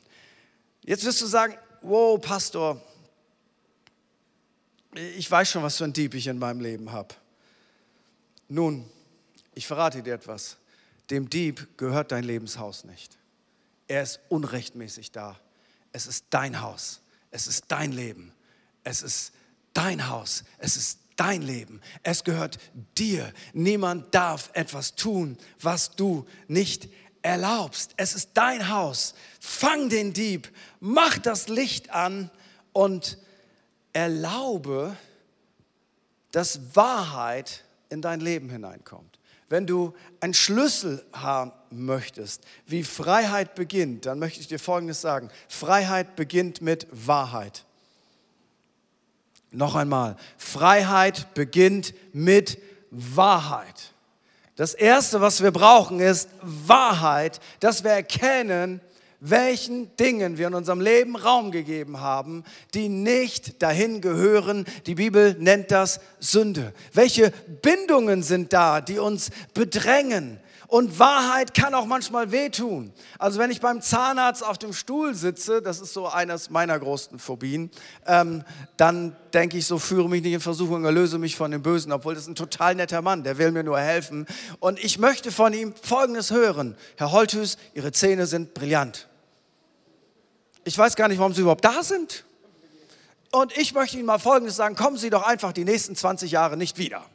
[0.85, 2.81] Jetzt wirst du sagen, wow, Pastor,
[4.94, 7.14] ich weiß schon, was für ein Dieb ich in meinem Leben habe.
[8.48, 8.88] Nun,
[9.54, 10.57] ich verrate dir etwas.
[11.11, 13.18] Dem Dieb gehört dein Lebenshaus nicht.
[13.87, 15.38] Er ist unrechtmäßig da.
[15.92, 17.00] Es ist dein Haus.
[17.38, 18.33] Es ist dein Leben.
[18.83, 19.33] Es ist
[19.72, 20.42] dein Haus.
[20.59, 21.81] Es ist dein Leben.
[22.03, 22.59] Es gehört
[22.96, 23.33] dir.
[23.53, 26.88] Niemand darf etwas tun, was du nicht
[27.22, 27.92] erlaubst.
[27.96, 29.14] Es ist dein Haus.
[29.38, 32.29] Fang den Dieb, mach das Licht an
[32.72, 33.18] und
[33.92, 34.96] erlaube,
[36.33, 39.20] dass Wahrheit in dein Leben hineinkommt.
[39.48, 45.31] Wenn du einen Schlüssel haben möchtest, wie Freiheit beginnt, dann möchte ich dir Folgendes sagen.
[45.48, 47.64] Freiheit beginnt mit Wahrheit.
[49.50, 52.59] Noch einmal, Freiheit beginnt mit
[52.90, 53.92] Wahrheit.
[54.57, 58.81] Das Erste, was wir brauchen, ist Wahrheit, dass wir erkennen,
[59.20, 64.64] welchen Dingen wir in unserem Leben Raum gegeben haben, die nicht dahin gehören.
[64.87, 66.72] Die Bibel nennt das Sünde.
[66.92, 70.40] Welche Bindungen sind da, die uns bedrängen?
[70.68, 72.92] Und Wahrheit kann auch manchmal wehtun.
[73.18, 77.18] Also wenn ich beim Zahnarzt auf dem Stuhl sitze, das ist so eines meiner größten
[77.18, 77.70] Phobien,
[78.07, 78.44] ähm,
[78.76, 82.12] dann denke ich so, führe mich nicht in Versuchung, erlöse mich von dem Bösen, obwohl
[82.12, 84.26] das ist ein total netter Mann, der will mir nur helfen.
[84.61, 86.76] Und ich möchte von ihm Folgendes hören.
[86.96, 89.09] Herr Holthus, Ihre Zähne sind brillant.
[90.64, 92.26] Ich weiß gar nicht, warum Sie überhaupt da sind.
[93.33, 96.59] Und ich möchte Ihnen mal Folgendes sagen, kommen Sie doch einfach die nächsten 20 Jahre
[96.59, 97.07] nicht wieder.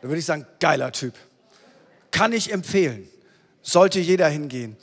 [0.00, 1.12] Da würde ich sagen, geiler Typ.
[2.16, 3.06] Kann ich empfehlen.
[3.60, 4.78] Sollte jeder hingehen.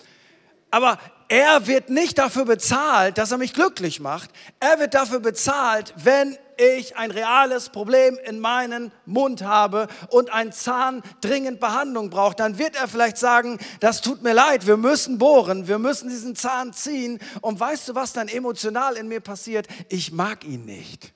[0.69, 4.29] Aber er wird nicht dafür bezahlt, dass er mich glücklich macht.
[4.59, 10.51] Er wird dafür bezahlt, wenn ich ein reales Problem in meinem Mund habe und ein
[10.51, 15.17] Zahn dringend Behandlung braucht, dann wird er vielleicht sagen, das tut mir leid, wir müssen
[15.17, 17.19] bohren, wir müssen diesen Zahn ziehen.
[17.41, 19.65] Und weißt du, was dann emotional in mir passiert?
[19.89, 21.13] Ich mag ihn nicht.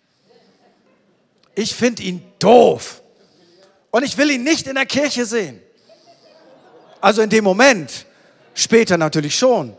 [1.53, 3.03] Ich finde ihn doof.
[3.91, 5.61] Und ich will ihn nicht in der Kirche sehen.
[7.01, 8.05] Also in dem Moment.
[8.53, 9.77] Später natürlich schon.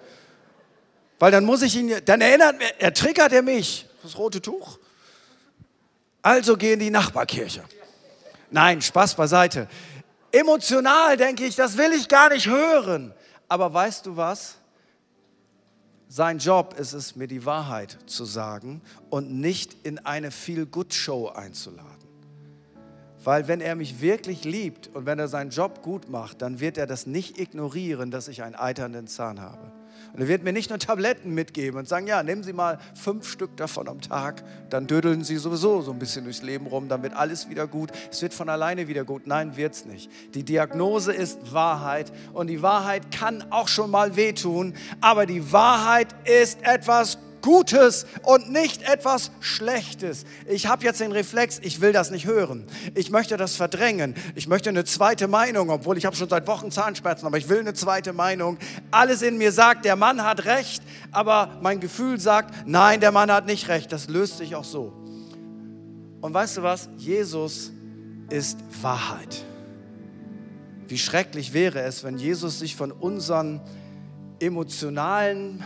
[1.18, 3.86] Weil dann muss ich ihn, dann erinnert er, triggert er mich.
[4.02, 4.78] Das rote Tuch.
[6.22, 7.64] Also geh in die Nachbarkirche.
[8.50, 9.68] Nein, Spaß beiseite.
[10.30, 13.12] Emotional denke ich, das will ich gar nicht hören.
[13.48, 14.54] Aber weißt du was?
[16.08, 21.97] Sein Job ist es, mir die Wahrheit zu sagen und nicht in eine Feel-Good-Show einzuladen.
[23.28, 26.78] Weil wenn er mich wirklich liebt und wenn er seinen Job gut macht, dann wird
[26.78, 29.70] er das nicht ignorieren, dass ich einen eiternden Zahn habe.
[30.14, 33.28] Und er wird mir nicht nur Tabletten mitgeben und sagen, ja, nehmen Sie mal fünf
[33.28, 37.02] Stück davon am Tag, dann dödeln Sie sowieso so ein bisschen durchs Leben rum, dann
[37.02, 37.90] wird alles wieder gut.
[38.10, 39.26] Es wird von alleine wieder gut.
[39.26, 40.10] Nein, wird es nicht.
[40.34, 46.14] Die Diagnose ist Wahrheit und die Wahrheit kann auch schon mal wehtun, aber die Wahrheit
[46.24, 50.26] ist etwas Gutes und nicht etwas Schlechtes.
[50.46, 52.66] Ich habe jetzt den Reflex, ich will das nicht hören.
[52.94, 54.14] Ich möchte das verdrängen.
[54.34, 57.60] Ich möchte eine zweite Meinung, obwohl ich habe schon seit Wochen Zahnschmerzen, aber ich will
[57.60, 58.58] eine zweite Meinung.
[58.90, 63.32] Alles in mir sagt, der Mann hat recht, aber mein Gefühl sagt, nein, der Mann
[63.32, 63.92] hat nicht recht.
[63.92, 64.92] Das löst sich auch so.
[66.20, 66.90] Und weißt du was?
[66.98, 67.72] Jesus
[68.28, 69.42] ist Wahrheit.
[70.86, 73.62] Wie schrecklich wäre es, wenn Jesus sich von unseren
[74.38, 75.64] emotionalen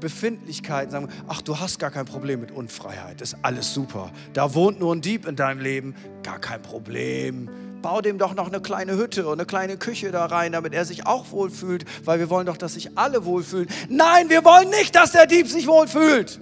[0.00, 4.10] Befindlichkeiten sagen, ach, du hast gar kein Problem mit Unfreiheit, ist alles super.
[4.32, 7.48] Da wohnt nur ein Dieb in deinem Leben, gar kein Problem.
[7.82, 10.84] Bau dem doch noch eine kleine Hütte und eine kleine Küche da rein, damit er
[10.84, 13.68] sich auch wohlfühlt, weil wir wollen doch, dass sich alle wohlfühlen.
[13.88, 16.40] Nein, wir wollen nicht, dass der Dieb sich wohlfühlt.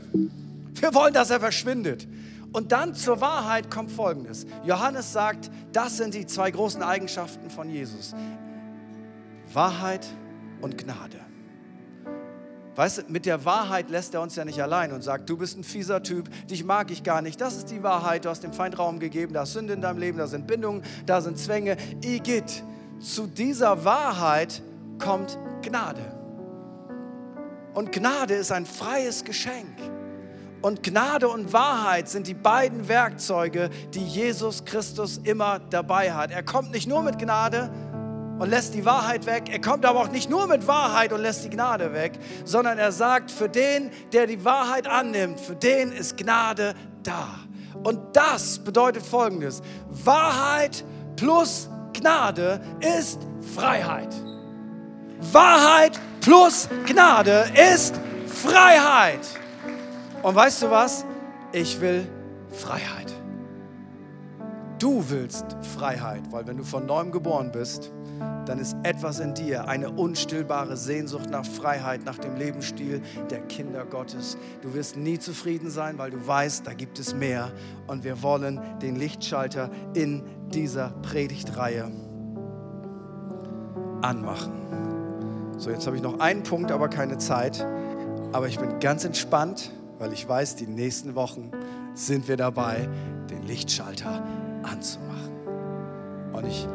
[0.75, 2.07] Wir wollen, dass er verschwindet.
[2.53, 4.47] Und dann zur Wahrheit kommt Folgendes.
[4.65, 8.15] Johannes sagt, das sind die zwei großen Eigenschaften von Jesus.
[9.53, 10.07] Wahrheit
[10.61, 11.19] und Gnade.
[12.75, 15.59] Weißt du, mit der Wahrheit lässt er uns ja nicht allein und sagt, du bist
[15.59, 17.41] ein fieser Typ, dich mag ich gar nicht.
[17.41, 19.99] Das ist die Wahrheit, du hast dem Feind Raum gegeben, da ist Sünde in deinem
[19.99, 21.77] Leben, da sind Bindungen, da sind Zwänge.
[22.03, 22.63] Igitt,
[22.99, 24.63] zu dieser Wahrheit
[24.99, 26.01] kommt Gnade.
[27.75, 29.77] Und Gnade ist ein freies Geschenk.
[30.63, 36.31] Und Gnade und Wahrheit sind die beiden Werkzeuge, die Jesus Christus immer dabei hat.
[36.31, 37.71] Er kommt nicht nur mit Gnade,
[38.43, 39.45] und lässt die Wahrheit weg.
[39.53, 42.91] Er kommt aber auch nicht nur mit Wahrheit und lässt die Gnade weg, sondern er
[42.91, 46.75] sagt, für den, der die Wahrheit annimmt, für den ist Gnade
[47.05, 47.29] da.
[47.85, 49.63] Und das bedeutet Folgendes.
[49.89, 53.21] Wahrheit plus Gnade ist
[53.55, 54.13] Freiheit.
[55.21, 57.45] Wahrheit plus Gnade
[57.77, 57.95] ist
[58.27, 59.21] Freiheit.
[60.21, 61.05] Und weißt du was?
[61.53, 62.09] Ich will
[62.51, 63.13] Freiheit.
[64.81, 67.93] Du willst Freiheit, weil wenn du von neuem geboren bist,
[68.47, 73.85] dann ist etwas in dir, eine unstillbare Sehnsucht nach Freiheit, nach dem Lebensstil der Kinder
[73.85, 74.37] Gottes.
[74.63, 77.53] Du wirst nie zufrieden sein, weil du weißt, da gibt es mehr.
[77.87, 81.91] Und wir wollen den Lichtschalter in dieser Predigtreihe
[84.03, 84.53] anmachen.
[85.59, 87.65] So, jetzt habe ich noch einen Punkt, aber keine Zeit.
[88.33, 91.53] Aber ich bin ganz entspannt, weil ich weiß, die nächsten Wochen
[91.95, 92.89] sind wir dabei,
[93.31, 94.25] den Lichtschalter
[94.63, 95.33] anzumachen.
[96.33, 96.67] Und ich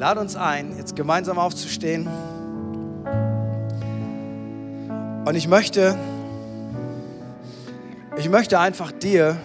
[0.00, 2.08] lade uns ein, jetzt gemeinsam aufzustehen.
[5.26, 5.94] Und ich möchte,
[8.16, 9.36] ich möchte einfach dir,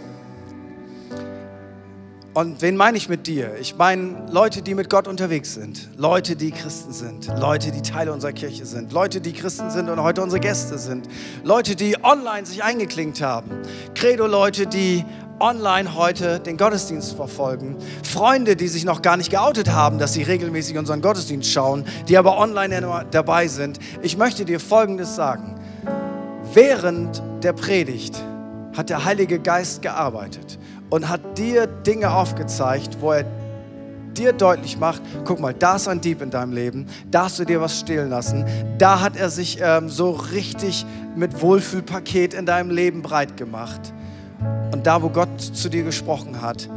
[2.34, 3.56] und wen meine ich mit dir?
[3.60, 8.13] Ich meine Leute, die mit Gott unterwegs sind, Leute, die Christen sind, Leute, die Teile
[8.13, 11.10] unserer Kirche sind, Leute, die Christen sind und heute unsere Gäste sind,
[11.44, 13.52] Leute, die online sich eingeklinkt haben,
[13.94, 15.04] Credo-Leute, die
[15.39, 20.24] online heute den Gottesdienst verfolgen, Freunde, die sich noch gar nicht geoutet haben, dass sie
[20.24, 23.80] regelmäßig unseren Gottesdienst schauen, die aber online dabei sind.
[24.02, 25.56] Ich möchte dir Folgendes sagen.
[26.54, 28.15] Während der Predigt
[28.76, 30.58] hat der Heilige Geist gearbeitet
[30.89, 33.26] und hat dir Dinge aufgezeigt, wo er
[34.15, 37.43] dir deutlich macht, guck mal, da ist ein Dieb in deinem Leben, da hast du
[37.43, 38.45] dir was stehlen lassen,
[38.78, 43.93] da hat er sich ähm, so richtig mit Wohlfühlpaket in deinem Leben breit gemacht.
[44.71, 46.69] Und da, wo Gott zu dir gesprochen hat,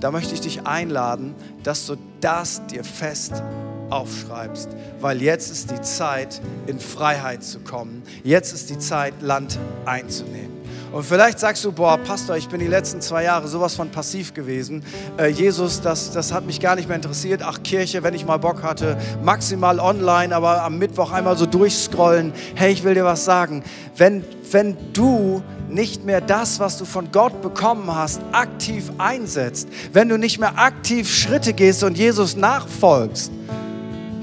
[0.00, 3.42] da möchte ich dich einladen, dass du das dir fest
[3.90, 4.68] aufschreibst,
[5.00, 8.02] weil jetzt ist die Zeit, in Freiheit zu kommen.
[8.22, 10.58] Jetzt ist die Zeit, Land einzunehmen.
[10.92, 14.32] Und vielleicht sagst du, boah, Pastor, ich bin die letzten zwei Jahre sowas von passiv
[14.32, 14.82] gewesen.
[15.18, 17.42] Äh, Jesus, das, das hat mich gar nicht mehr interessiert.
[17.44, 22.32] Ach, Kirche, wenn ich mal Bock hatte, maximal online, aber am Mittwoch einmal so durchscrollen.
[22.54, 23.64] Hey, ich will dir was sagen.
[23.96, 30.08] Wenn, wenn du nicht mehr das, was du von Gott bekommen hast, aktiv einsetzt, wenn
[30.08, 33.30] du nicht mehr aktiv Schritte gehst und Jesus nachfolgst,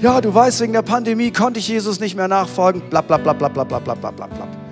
[0.02, 3.34] ja, du weißt, wegen der Pandemie konnte ich Jesus nicht mehr nachfolgen, bla bla bla
[3.34, 4.65] bla bla bla bla bla bla bla.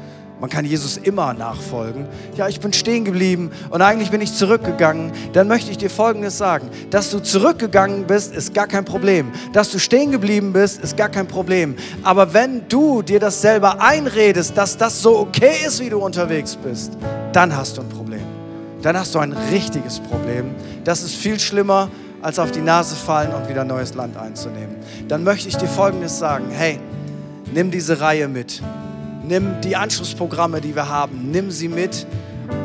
[0.43, 2.05] Man kann Jesus immer nachfolgen.
[2.35, 5.13] Ja, ich bin stehen geblieben und eigentlich bin ich zurückgegangen.
[5.31, 6.69] Dann möchte ich dir Folgendes sagen.
[6.89, 9.31] Dass du zurückgegangen bist, ist gar kein Problem.
[9.53, 11.77] Dass du stehen geblieben bist, ist gar kein Problem.
[12.03, 16.57] Aber wenn du dir das selber einredest, dass das so okay ist, wie du unterwegs
[16.57, 16.91] bist,
[17.31, 18.25] dann hast du ein Problem.
[18.81, 20.55] Dann hast du ein richtiges Problem.
[20.83, 21.87] Das ist viel schlimmer,
[22.21, 24.75] als auf die Nase fallen und wieder neues Land einzunehmen.
[25.07, 26.47] Dann möchte ich dir Folgendes sagen.
[26.51, 26.81] Hey,
[27.53, 28.61] nimm diese Reihe mit.
[29.27, 32.05] Nimm die Anschlussprogramme, die wir haben, nimm sie mit.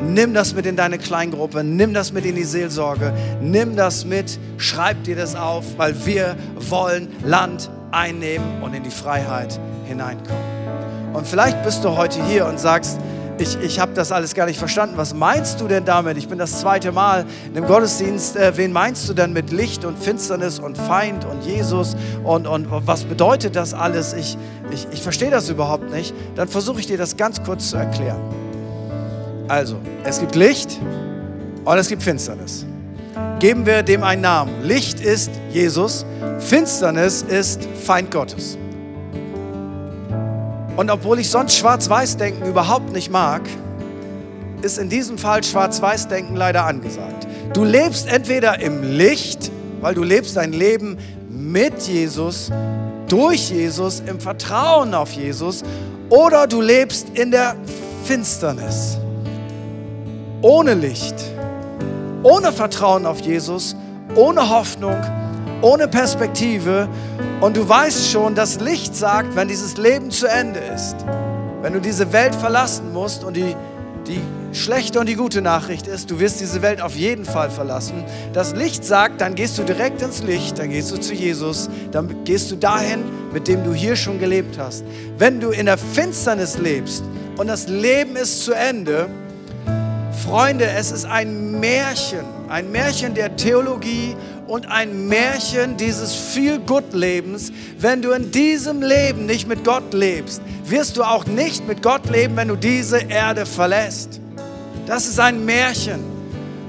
[0.03, 4.39] Nimm das mit in deine Kleingruppe, nimm das mit in die Seelsorge, nimm das mit,
[4.57, 10.43] schreib dir das auf, weil wir wollen Land einnehmen und in die Freiheit hineinkommen.
[11.13, 12.99] Und vielleicht bist du heute hier und sagst,
[13.39, 14.97] ich, ich habe das alles gar nicht verstanden.
[14.97, 16.17] Was meinst du denn damit?
[16.17, 18.37] Ich bin das zweite Mal in dem Gottesdienst.
[18.37, 21.97] Äh, wen meinst du denn mit Licht und Finsternis und Feind und Jesus?
[22.25, 24.13] Und, und was bedeutet das alles?
[24.13, 24.37] Ich,
[24.73, 26.15] ich, ich verstehe das überhaupt nicht.
[26.35, 28.21] Dann versuche ich dir das ganz kurz zu erklären.
[29.49, 30.79] Also, es gibt Licht
[31.65, 32.67] und es gibt Finsternis.
[33.39, 34.63] Geben wir dem einen Namen.
[34.63, 36.05] Licht ist Jesus,
[36.39, 38.59] Finsternis ist Feind Gottes.
[40.79, 43.43] Und obwohl ich sonst Schwarz-Weiß-Denken überhaupt nicht mag,
[44.63, 47.27] ist in diesem Fall Schwarz-Weiß-Denken leider angesagt.
[47.53, 49.51] Du lebst entweder im Licht,
[49.81, 50.97] weil du lebst dein Leben
[51.29, 52.53] mit Jesus,
[53.09, 55.65] durch Jesus, im Vertrauen auf Jesus,
[56.11, 57.57] oder du lebst in der
[58.05, 58.99] Finsternis,
[60.43, 61.17] ohne Licht,
[62.23, 63.75] ohne Vertrauen auf Jesus,
[64.15, 64.97] ohne Hoffnung,
[65.63, 66.89] ohne Perspektive.
[67.41, 70.97] Und du weißt schon, das Licht sagt, wenn dieses Leben zu Ende ist,
[71.63, 73.55] wenn du diese Welt verlassen musst und die,
[74.07, 74.21] die
[74.53, 78.05] schlechte und die gute Nachricht ist, du wirst diese Welt auf jeden Fall verlassen.
[78.33, 82.25] Das Licht sagt, dann gehst du direkt ins Licht, dann gehst du zu Jesus, dann
[82.25, 84.85] gehst du dahin, mit dem du hier schon gelebt hast.
[85.19, 87.05] Wenn du in der Finsternis lebst
[87.37, 89.09] und das Leben ist zu Ende,
[90.25, 94.17] Freunde, es ist ein Märchen, ein Märchen der Theologie
[94.49, 97.53] und ein Märchen dieses Feel-Good-Lebens.
[97.79, 102.09] Wenn du in diesem Leben nicht mit Gott lebst, wirst du auch nicht mit Gott
[102.11, 104.21] leben, wenn du diese Erde verlässt.
[104.87, 106.01] Das ist ein Märchen.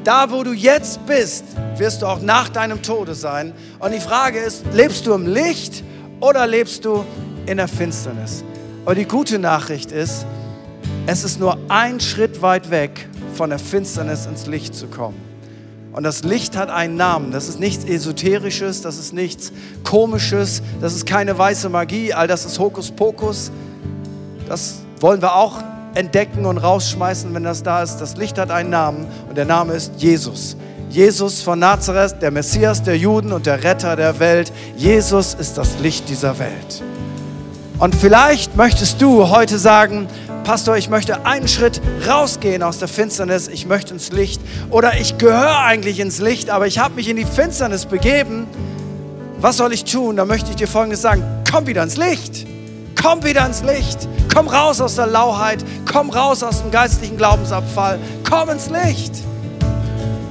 [0.04, 1.46] Da, wo du jetzt bist,
[1.78, 3.54] wirst du auch nach deinem Tode sein.
[3.80, 5.84] Und die Frage ist, lebst du im Licht
[6.20, 7.06] oder lebst du
[7.46, 8.44] in der Finsternis?
[8.86, 10.26] Aber die gute Nachricht ist,
[11.06, 15.29] es ist nur ein Schritt weit weg, von der Finsternis ins Licht zu kommen.
[16.00, 17.34] Und das Licht hat einen Namen.
[17.34, 19.52] Das ist nichts Esoterisches, das ist nichts
[19.84, 23.52] Komisches, das ist keine weiße Magie, all das ist Hokuspokus.
[24.48, 25.62] Das wollen wir auch
[25.96, 27.98] entdecken und rausschmeißen, wenn das da ist.
[27.98, 30.56] Das Licht hat einen Namen und der Name ist Jesus.
[30.90, 34.54] Jesus von Nazareth, der Messias der Juden und der Retter der Welt.
[34.78, 36.82] Jesus ist das Licht dieser Welt.
[37.78, 40.08] Und vielleicht möchtest du heute sagen,
[40.50, 44.42] Pastor, ich möchte einen Schritt rausgehen aus der Finsternis, ich möchte ins Licht.
[44.72, 48.48] Oder ich gehöre eigentlich ins Licht, aber ich habe mich in die Finsternis begeben.
[49.40, 50.16] Was soll ich tun?
[50.16, 52.48] Da möchte ich dir Folgendes sagen, komm wieder ins Licht.
[53.00, 54.10] Komm wieder ins Licht.
[54.34, 55.64] Komm raus aus der Lauheit.
[55.86, 58.00] Komm raus aus dem geistlichen Glaubensabfall.
[58.28, 59.14] Komm ins Licht.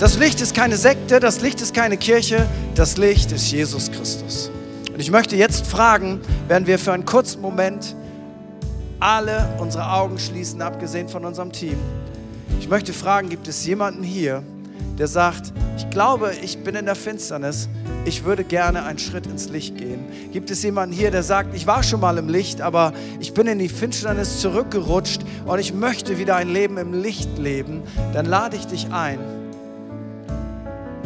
[0.01, 2.45] Das Licht ist keine Sekte, das Licht ist keine Kirche,
[2.75, 4.51] das Licht ist Jesus Christus.
[4.93, 7.95] Und ich möchte jetzt fragen, während wir für einen kurzen Moment
[9.01, 11.79] alle unsere Augen schließen, abgesehen von unserem Team.
[12.59, 14.43] Ich möchte fragen, gibt es jemanden hier,
[14.99, 17.69] der sagt, ich glaube, ich bin in der Finsternis,
[18.05, 20.01] ich würde gerne einen Schritt ins Licht gehen.
[20.33, 23.47] Gibt es jemanden hier, der sagt, ich war schon mal im Licht, aber ich bin
[23.47, 27.83] in die Finsternis zurückgerutscht und ich möchte wieder ein Leben im Licht leben?
[28.13, 29.19] Dann lade ich dich ein,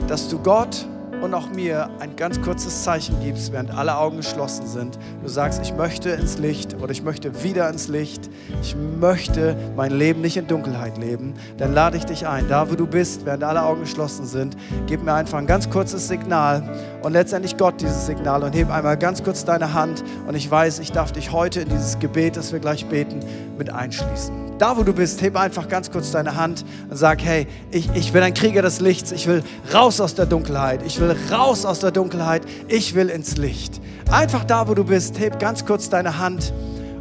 [0.08, 0.86] dass du Gott
[1.22, 4.98] und auch mir ein ganz kurzes Zeichen gibst, während alle Augen geschlossen sind.
[5.22, 8.28] Du sagst, ich möchte ins Licht oder ich möchte wieder ins Licht.
[8.60, 11.34] Ich möchte mein Leben nicht in Dunkelheit leben.
[11.58, 14.56] Dann lade ich dich ein, da wo du bist, während alle Augen geschlossen sind,
[14.86, 16.62] gib mir einfach ein ganz kurzes Signal
[17.02, 20.80] und letztendlich Gott dieses Signal und heb einmal ganz kurz deine Hand und ich weiß,
[20.80, 23.20] ich darf dich heute in dieses Gebet, das wir gleich beten,
[23.56, 27.48] mit einschließen da wo du bist, heb einfach ganz kurz deine Hand und sag, hey,
[27.72, 29.42] ich, ich bin ein Krieger des Lichts, ich will
[29.74, 33.80] raus aus der Dunkelheit, ich will raus aus der Dunkelheit, ich will ins Licht.
[34.10, 36.52] Einfach da, wo du bist, heb ganz kurz deine Hand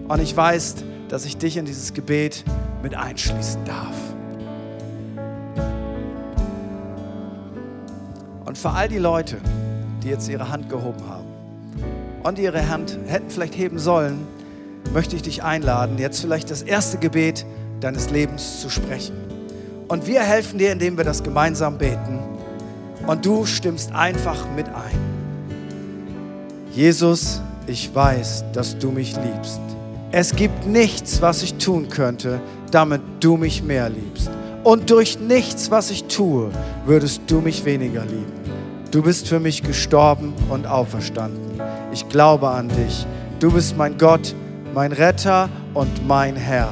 [0.08, 0.76] und ich weiß,
[1.10, 2.44] dass ich dich in dieses Gebet
[2.82, 3.96] mit einschließen darf.
[8.46, 9.38] Und für all die Leute,
[10.04, 11.26] die jetzt ihre Hand gehoben haben
[12.24, 14.28] und ihre Hand hätten vielleicht heben sollen,
[14.94, 17.46] möchte ich dich einladen, jetzt vielleicht das erste Gebet
[17.80, 19.16] deines Lebens zu sprechen.
[19.88, 22.31] Und wir helfen dir, indem wir das gemeinsam beten.
[23.08, 25.00] Und du stimmst einfach mit ein.
[26.74, 29.60] Jesus, ich weiß, dass du mich liebst.
[30.12, 32.40] Es gibt nichts, was ich tun könnte,
[32.72, 34.30] damit du mich mehr liebst.
[34.64, 36.50] Und durch nichts, was ich tue,
[36.86, 38.32] würdest du mich weniger lieben.
[38.92, 41.62] Du bist für mich gestorben und auferstanden.
[41.94, 43.06] Ich glaube an dich.
[43.40, 44.36] Du bist mein Gott,
[44.74, 46.70] mein Retter und mein Herr.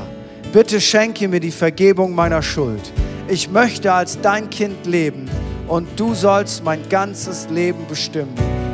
[0.54, 2.92] Bitte schenke mir die Vergebung meiner Schuld.
[3.28, 5.30] Ich möchte als dein Kind leben
[5.70, 8.34] und du sollst mein ganzes Leben bestimmen.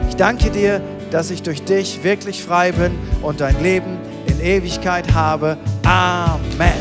[0.09, 0.81] Ich danke dir,
[1.11, 5.57] dass ich durch dich wirklich frei bin und dein Leben in Ewigkeit habe.
[5.83, 6.73] Amen.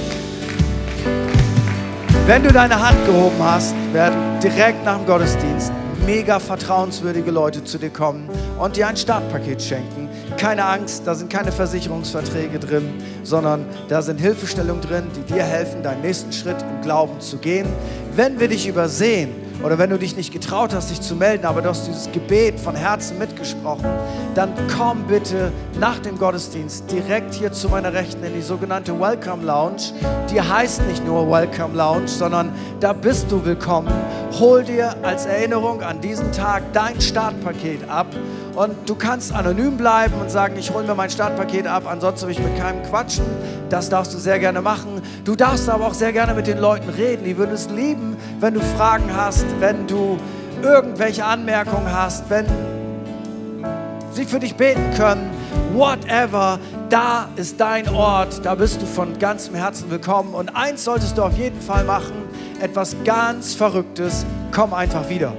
[2.26, 5.72] Wenn du deine Hand gehoben hast, werden direkt nach dem Gottesdienst
[6.06, 10.08] mega vertrauenswürdige Leute zu dir kommen und dir ein Startpaket schenken.
[10.36, 12.88] Keine Angst, da sind keine Versicherungsverträge drin,
[13.22, 17.66] sondern da sind Hilfestellungen drin, die dir helfen, deinen nächsten Schritt im Glauben zu gehen.
[18.14, 21.62] Wenn wir dich übersehen oder wenn du dich nicht getraut hast, dich zu melden, aber
[21.62, 23.86] du hast dieses Gebet von Herzen mitgesprochen,
[24.34, 29.44] dann komm bitte nach dem Gottesdienst direkt hier zu meiner Rechten in die sogenannte Welcome
[29.44, 29.92] Lounge.
[30.30, 33.92] Die heißt nicht nur Welcome Lounge, sondern da bist du willkommen.
[34.38, 38.06] Hol dir als Erinnerung an diesen Tag dein Startpaket ab
[38.54, 42.32] und du kannst anonym bleiben und sagen, ich hole mir mein Startpaket ab, ansonsten will
[42.32, 43.24] ich mit keinem quatschen.
[43.68, 45.02] Das darfst du sehr gerne machen.
[45.24, 47.24] Du darfst aber auch sehr gerne mit den Leuten reden.
[47.24, 50.18] Die würden es lieben, wenn du Fragen hast, wenn du
[50.62, 52.46] irgendwelche Anmerkungen hast, wenn
[54.12, 55.30] sie für dich beten können.
[55.74, 60.34] Whatever, da ist dein Ort, da bist du von ganzem Herzen willkommen.
[60.34, 62.14] Und eins solltest du auf jeden Fall machen,
[62.60, 65.32] etwas ganz Verrücktes, komm einfach wieder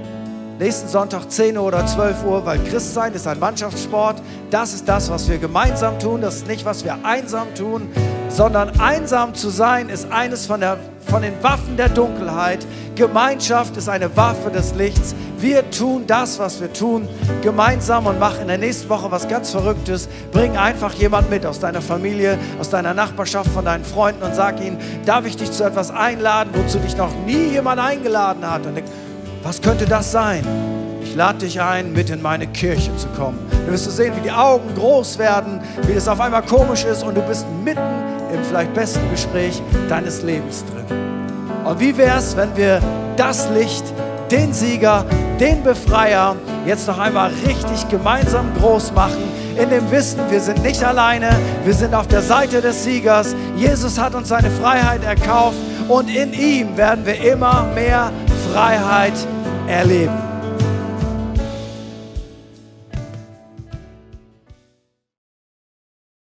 [0.58, 4.22] nächsten Sonntag 10 Uhr oder 12 Uhr, weil Christsein ist ein Mannschaftssport.
[4.50, 6.20] Das ist das, was wir gemeinsam tun.
[6.20, 7.88] Das ist nicht, was wir einsam tun,
[8.28, 12.66] sondern einsam zu sein ist eines von, der, von den Waffen der Dunkelheit.
[12.94, 15.14] Gemeinschaft ist eine Waffe des Lichts.
[15.38, 17.06] Wir tun das, was wir tun,
[17.42, 20.08] gemeinsam und machen in der nächsten Woche was ganz Verrücktes.
[20.32, 24.60] Bring einfach jemand mit aus deiner Familie, aus deiner Nachbarschaft, von deinen Freunden und sag
[24.62, 28.62] ihnen, darf ich dich zu etwas einladen, wozu dich noch nie jemand eingeladen hat?
[29.46, 30.44] Was könnte das sein?
[31.04, 33.38] Ich lade dich ein, mit in meine Kirche zu kommen.
[33.64, 37.16] Du wirst sehen, wie die Augen groß werden, wie es auf einmal komisch ist und
[37.16, 37.78] du bist mitten
[38.34, 40.84] im vielleicht besten Gespräch deines Lebens drin.
[41.64, 42.80] Und wie wäre es, wenn wir
[43.16, 43.84] das Licht,
[44.32, 45.04] den Sieger,
[45.38, 46.34] den Befreier
[46.66, 49.22] jetzt noch einmal richtig gemeinsam groß machen,
[49.56, 51.30] in dem Wissen, wir sind nicht alleine,
[51.64, 53.36] wir sind auf der Seite des Siegers.
[53.56, 58.10] Jesus hat uns seine Freiheit erkauft und in ihm werden wir immer mehr
[58.52, 59.14] Freiheit
[59.68, 60.35] erleben.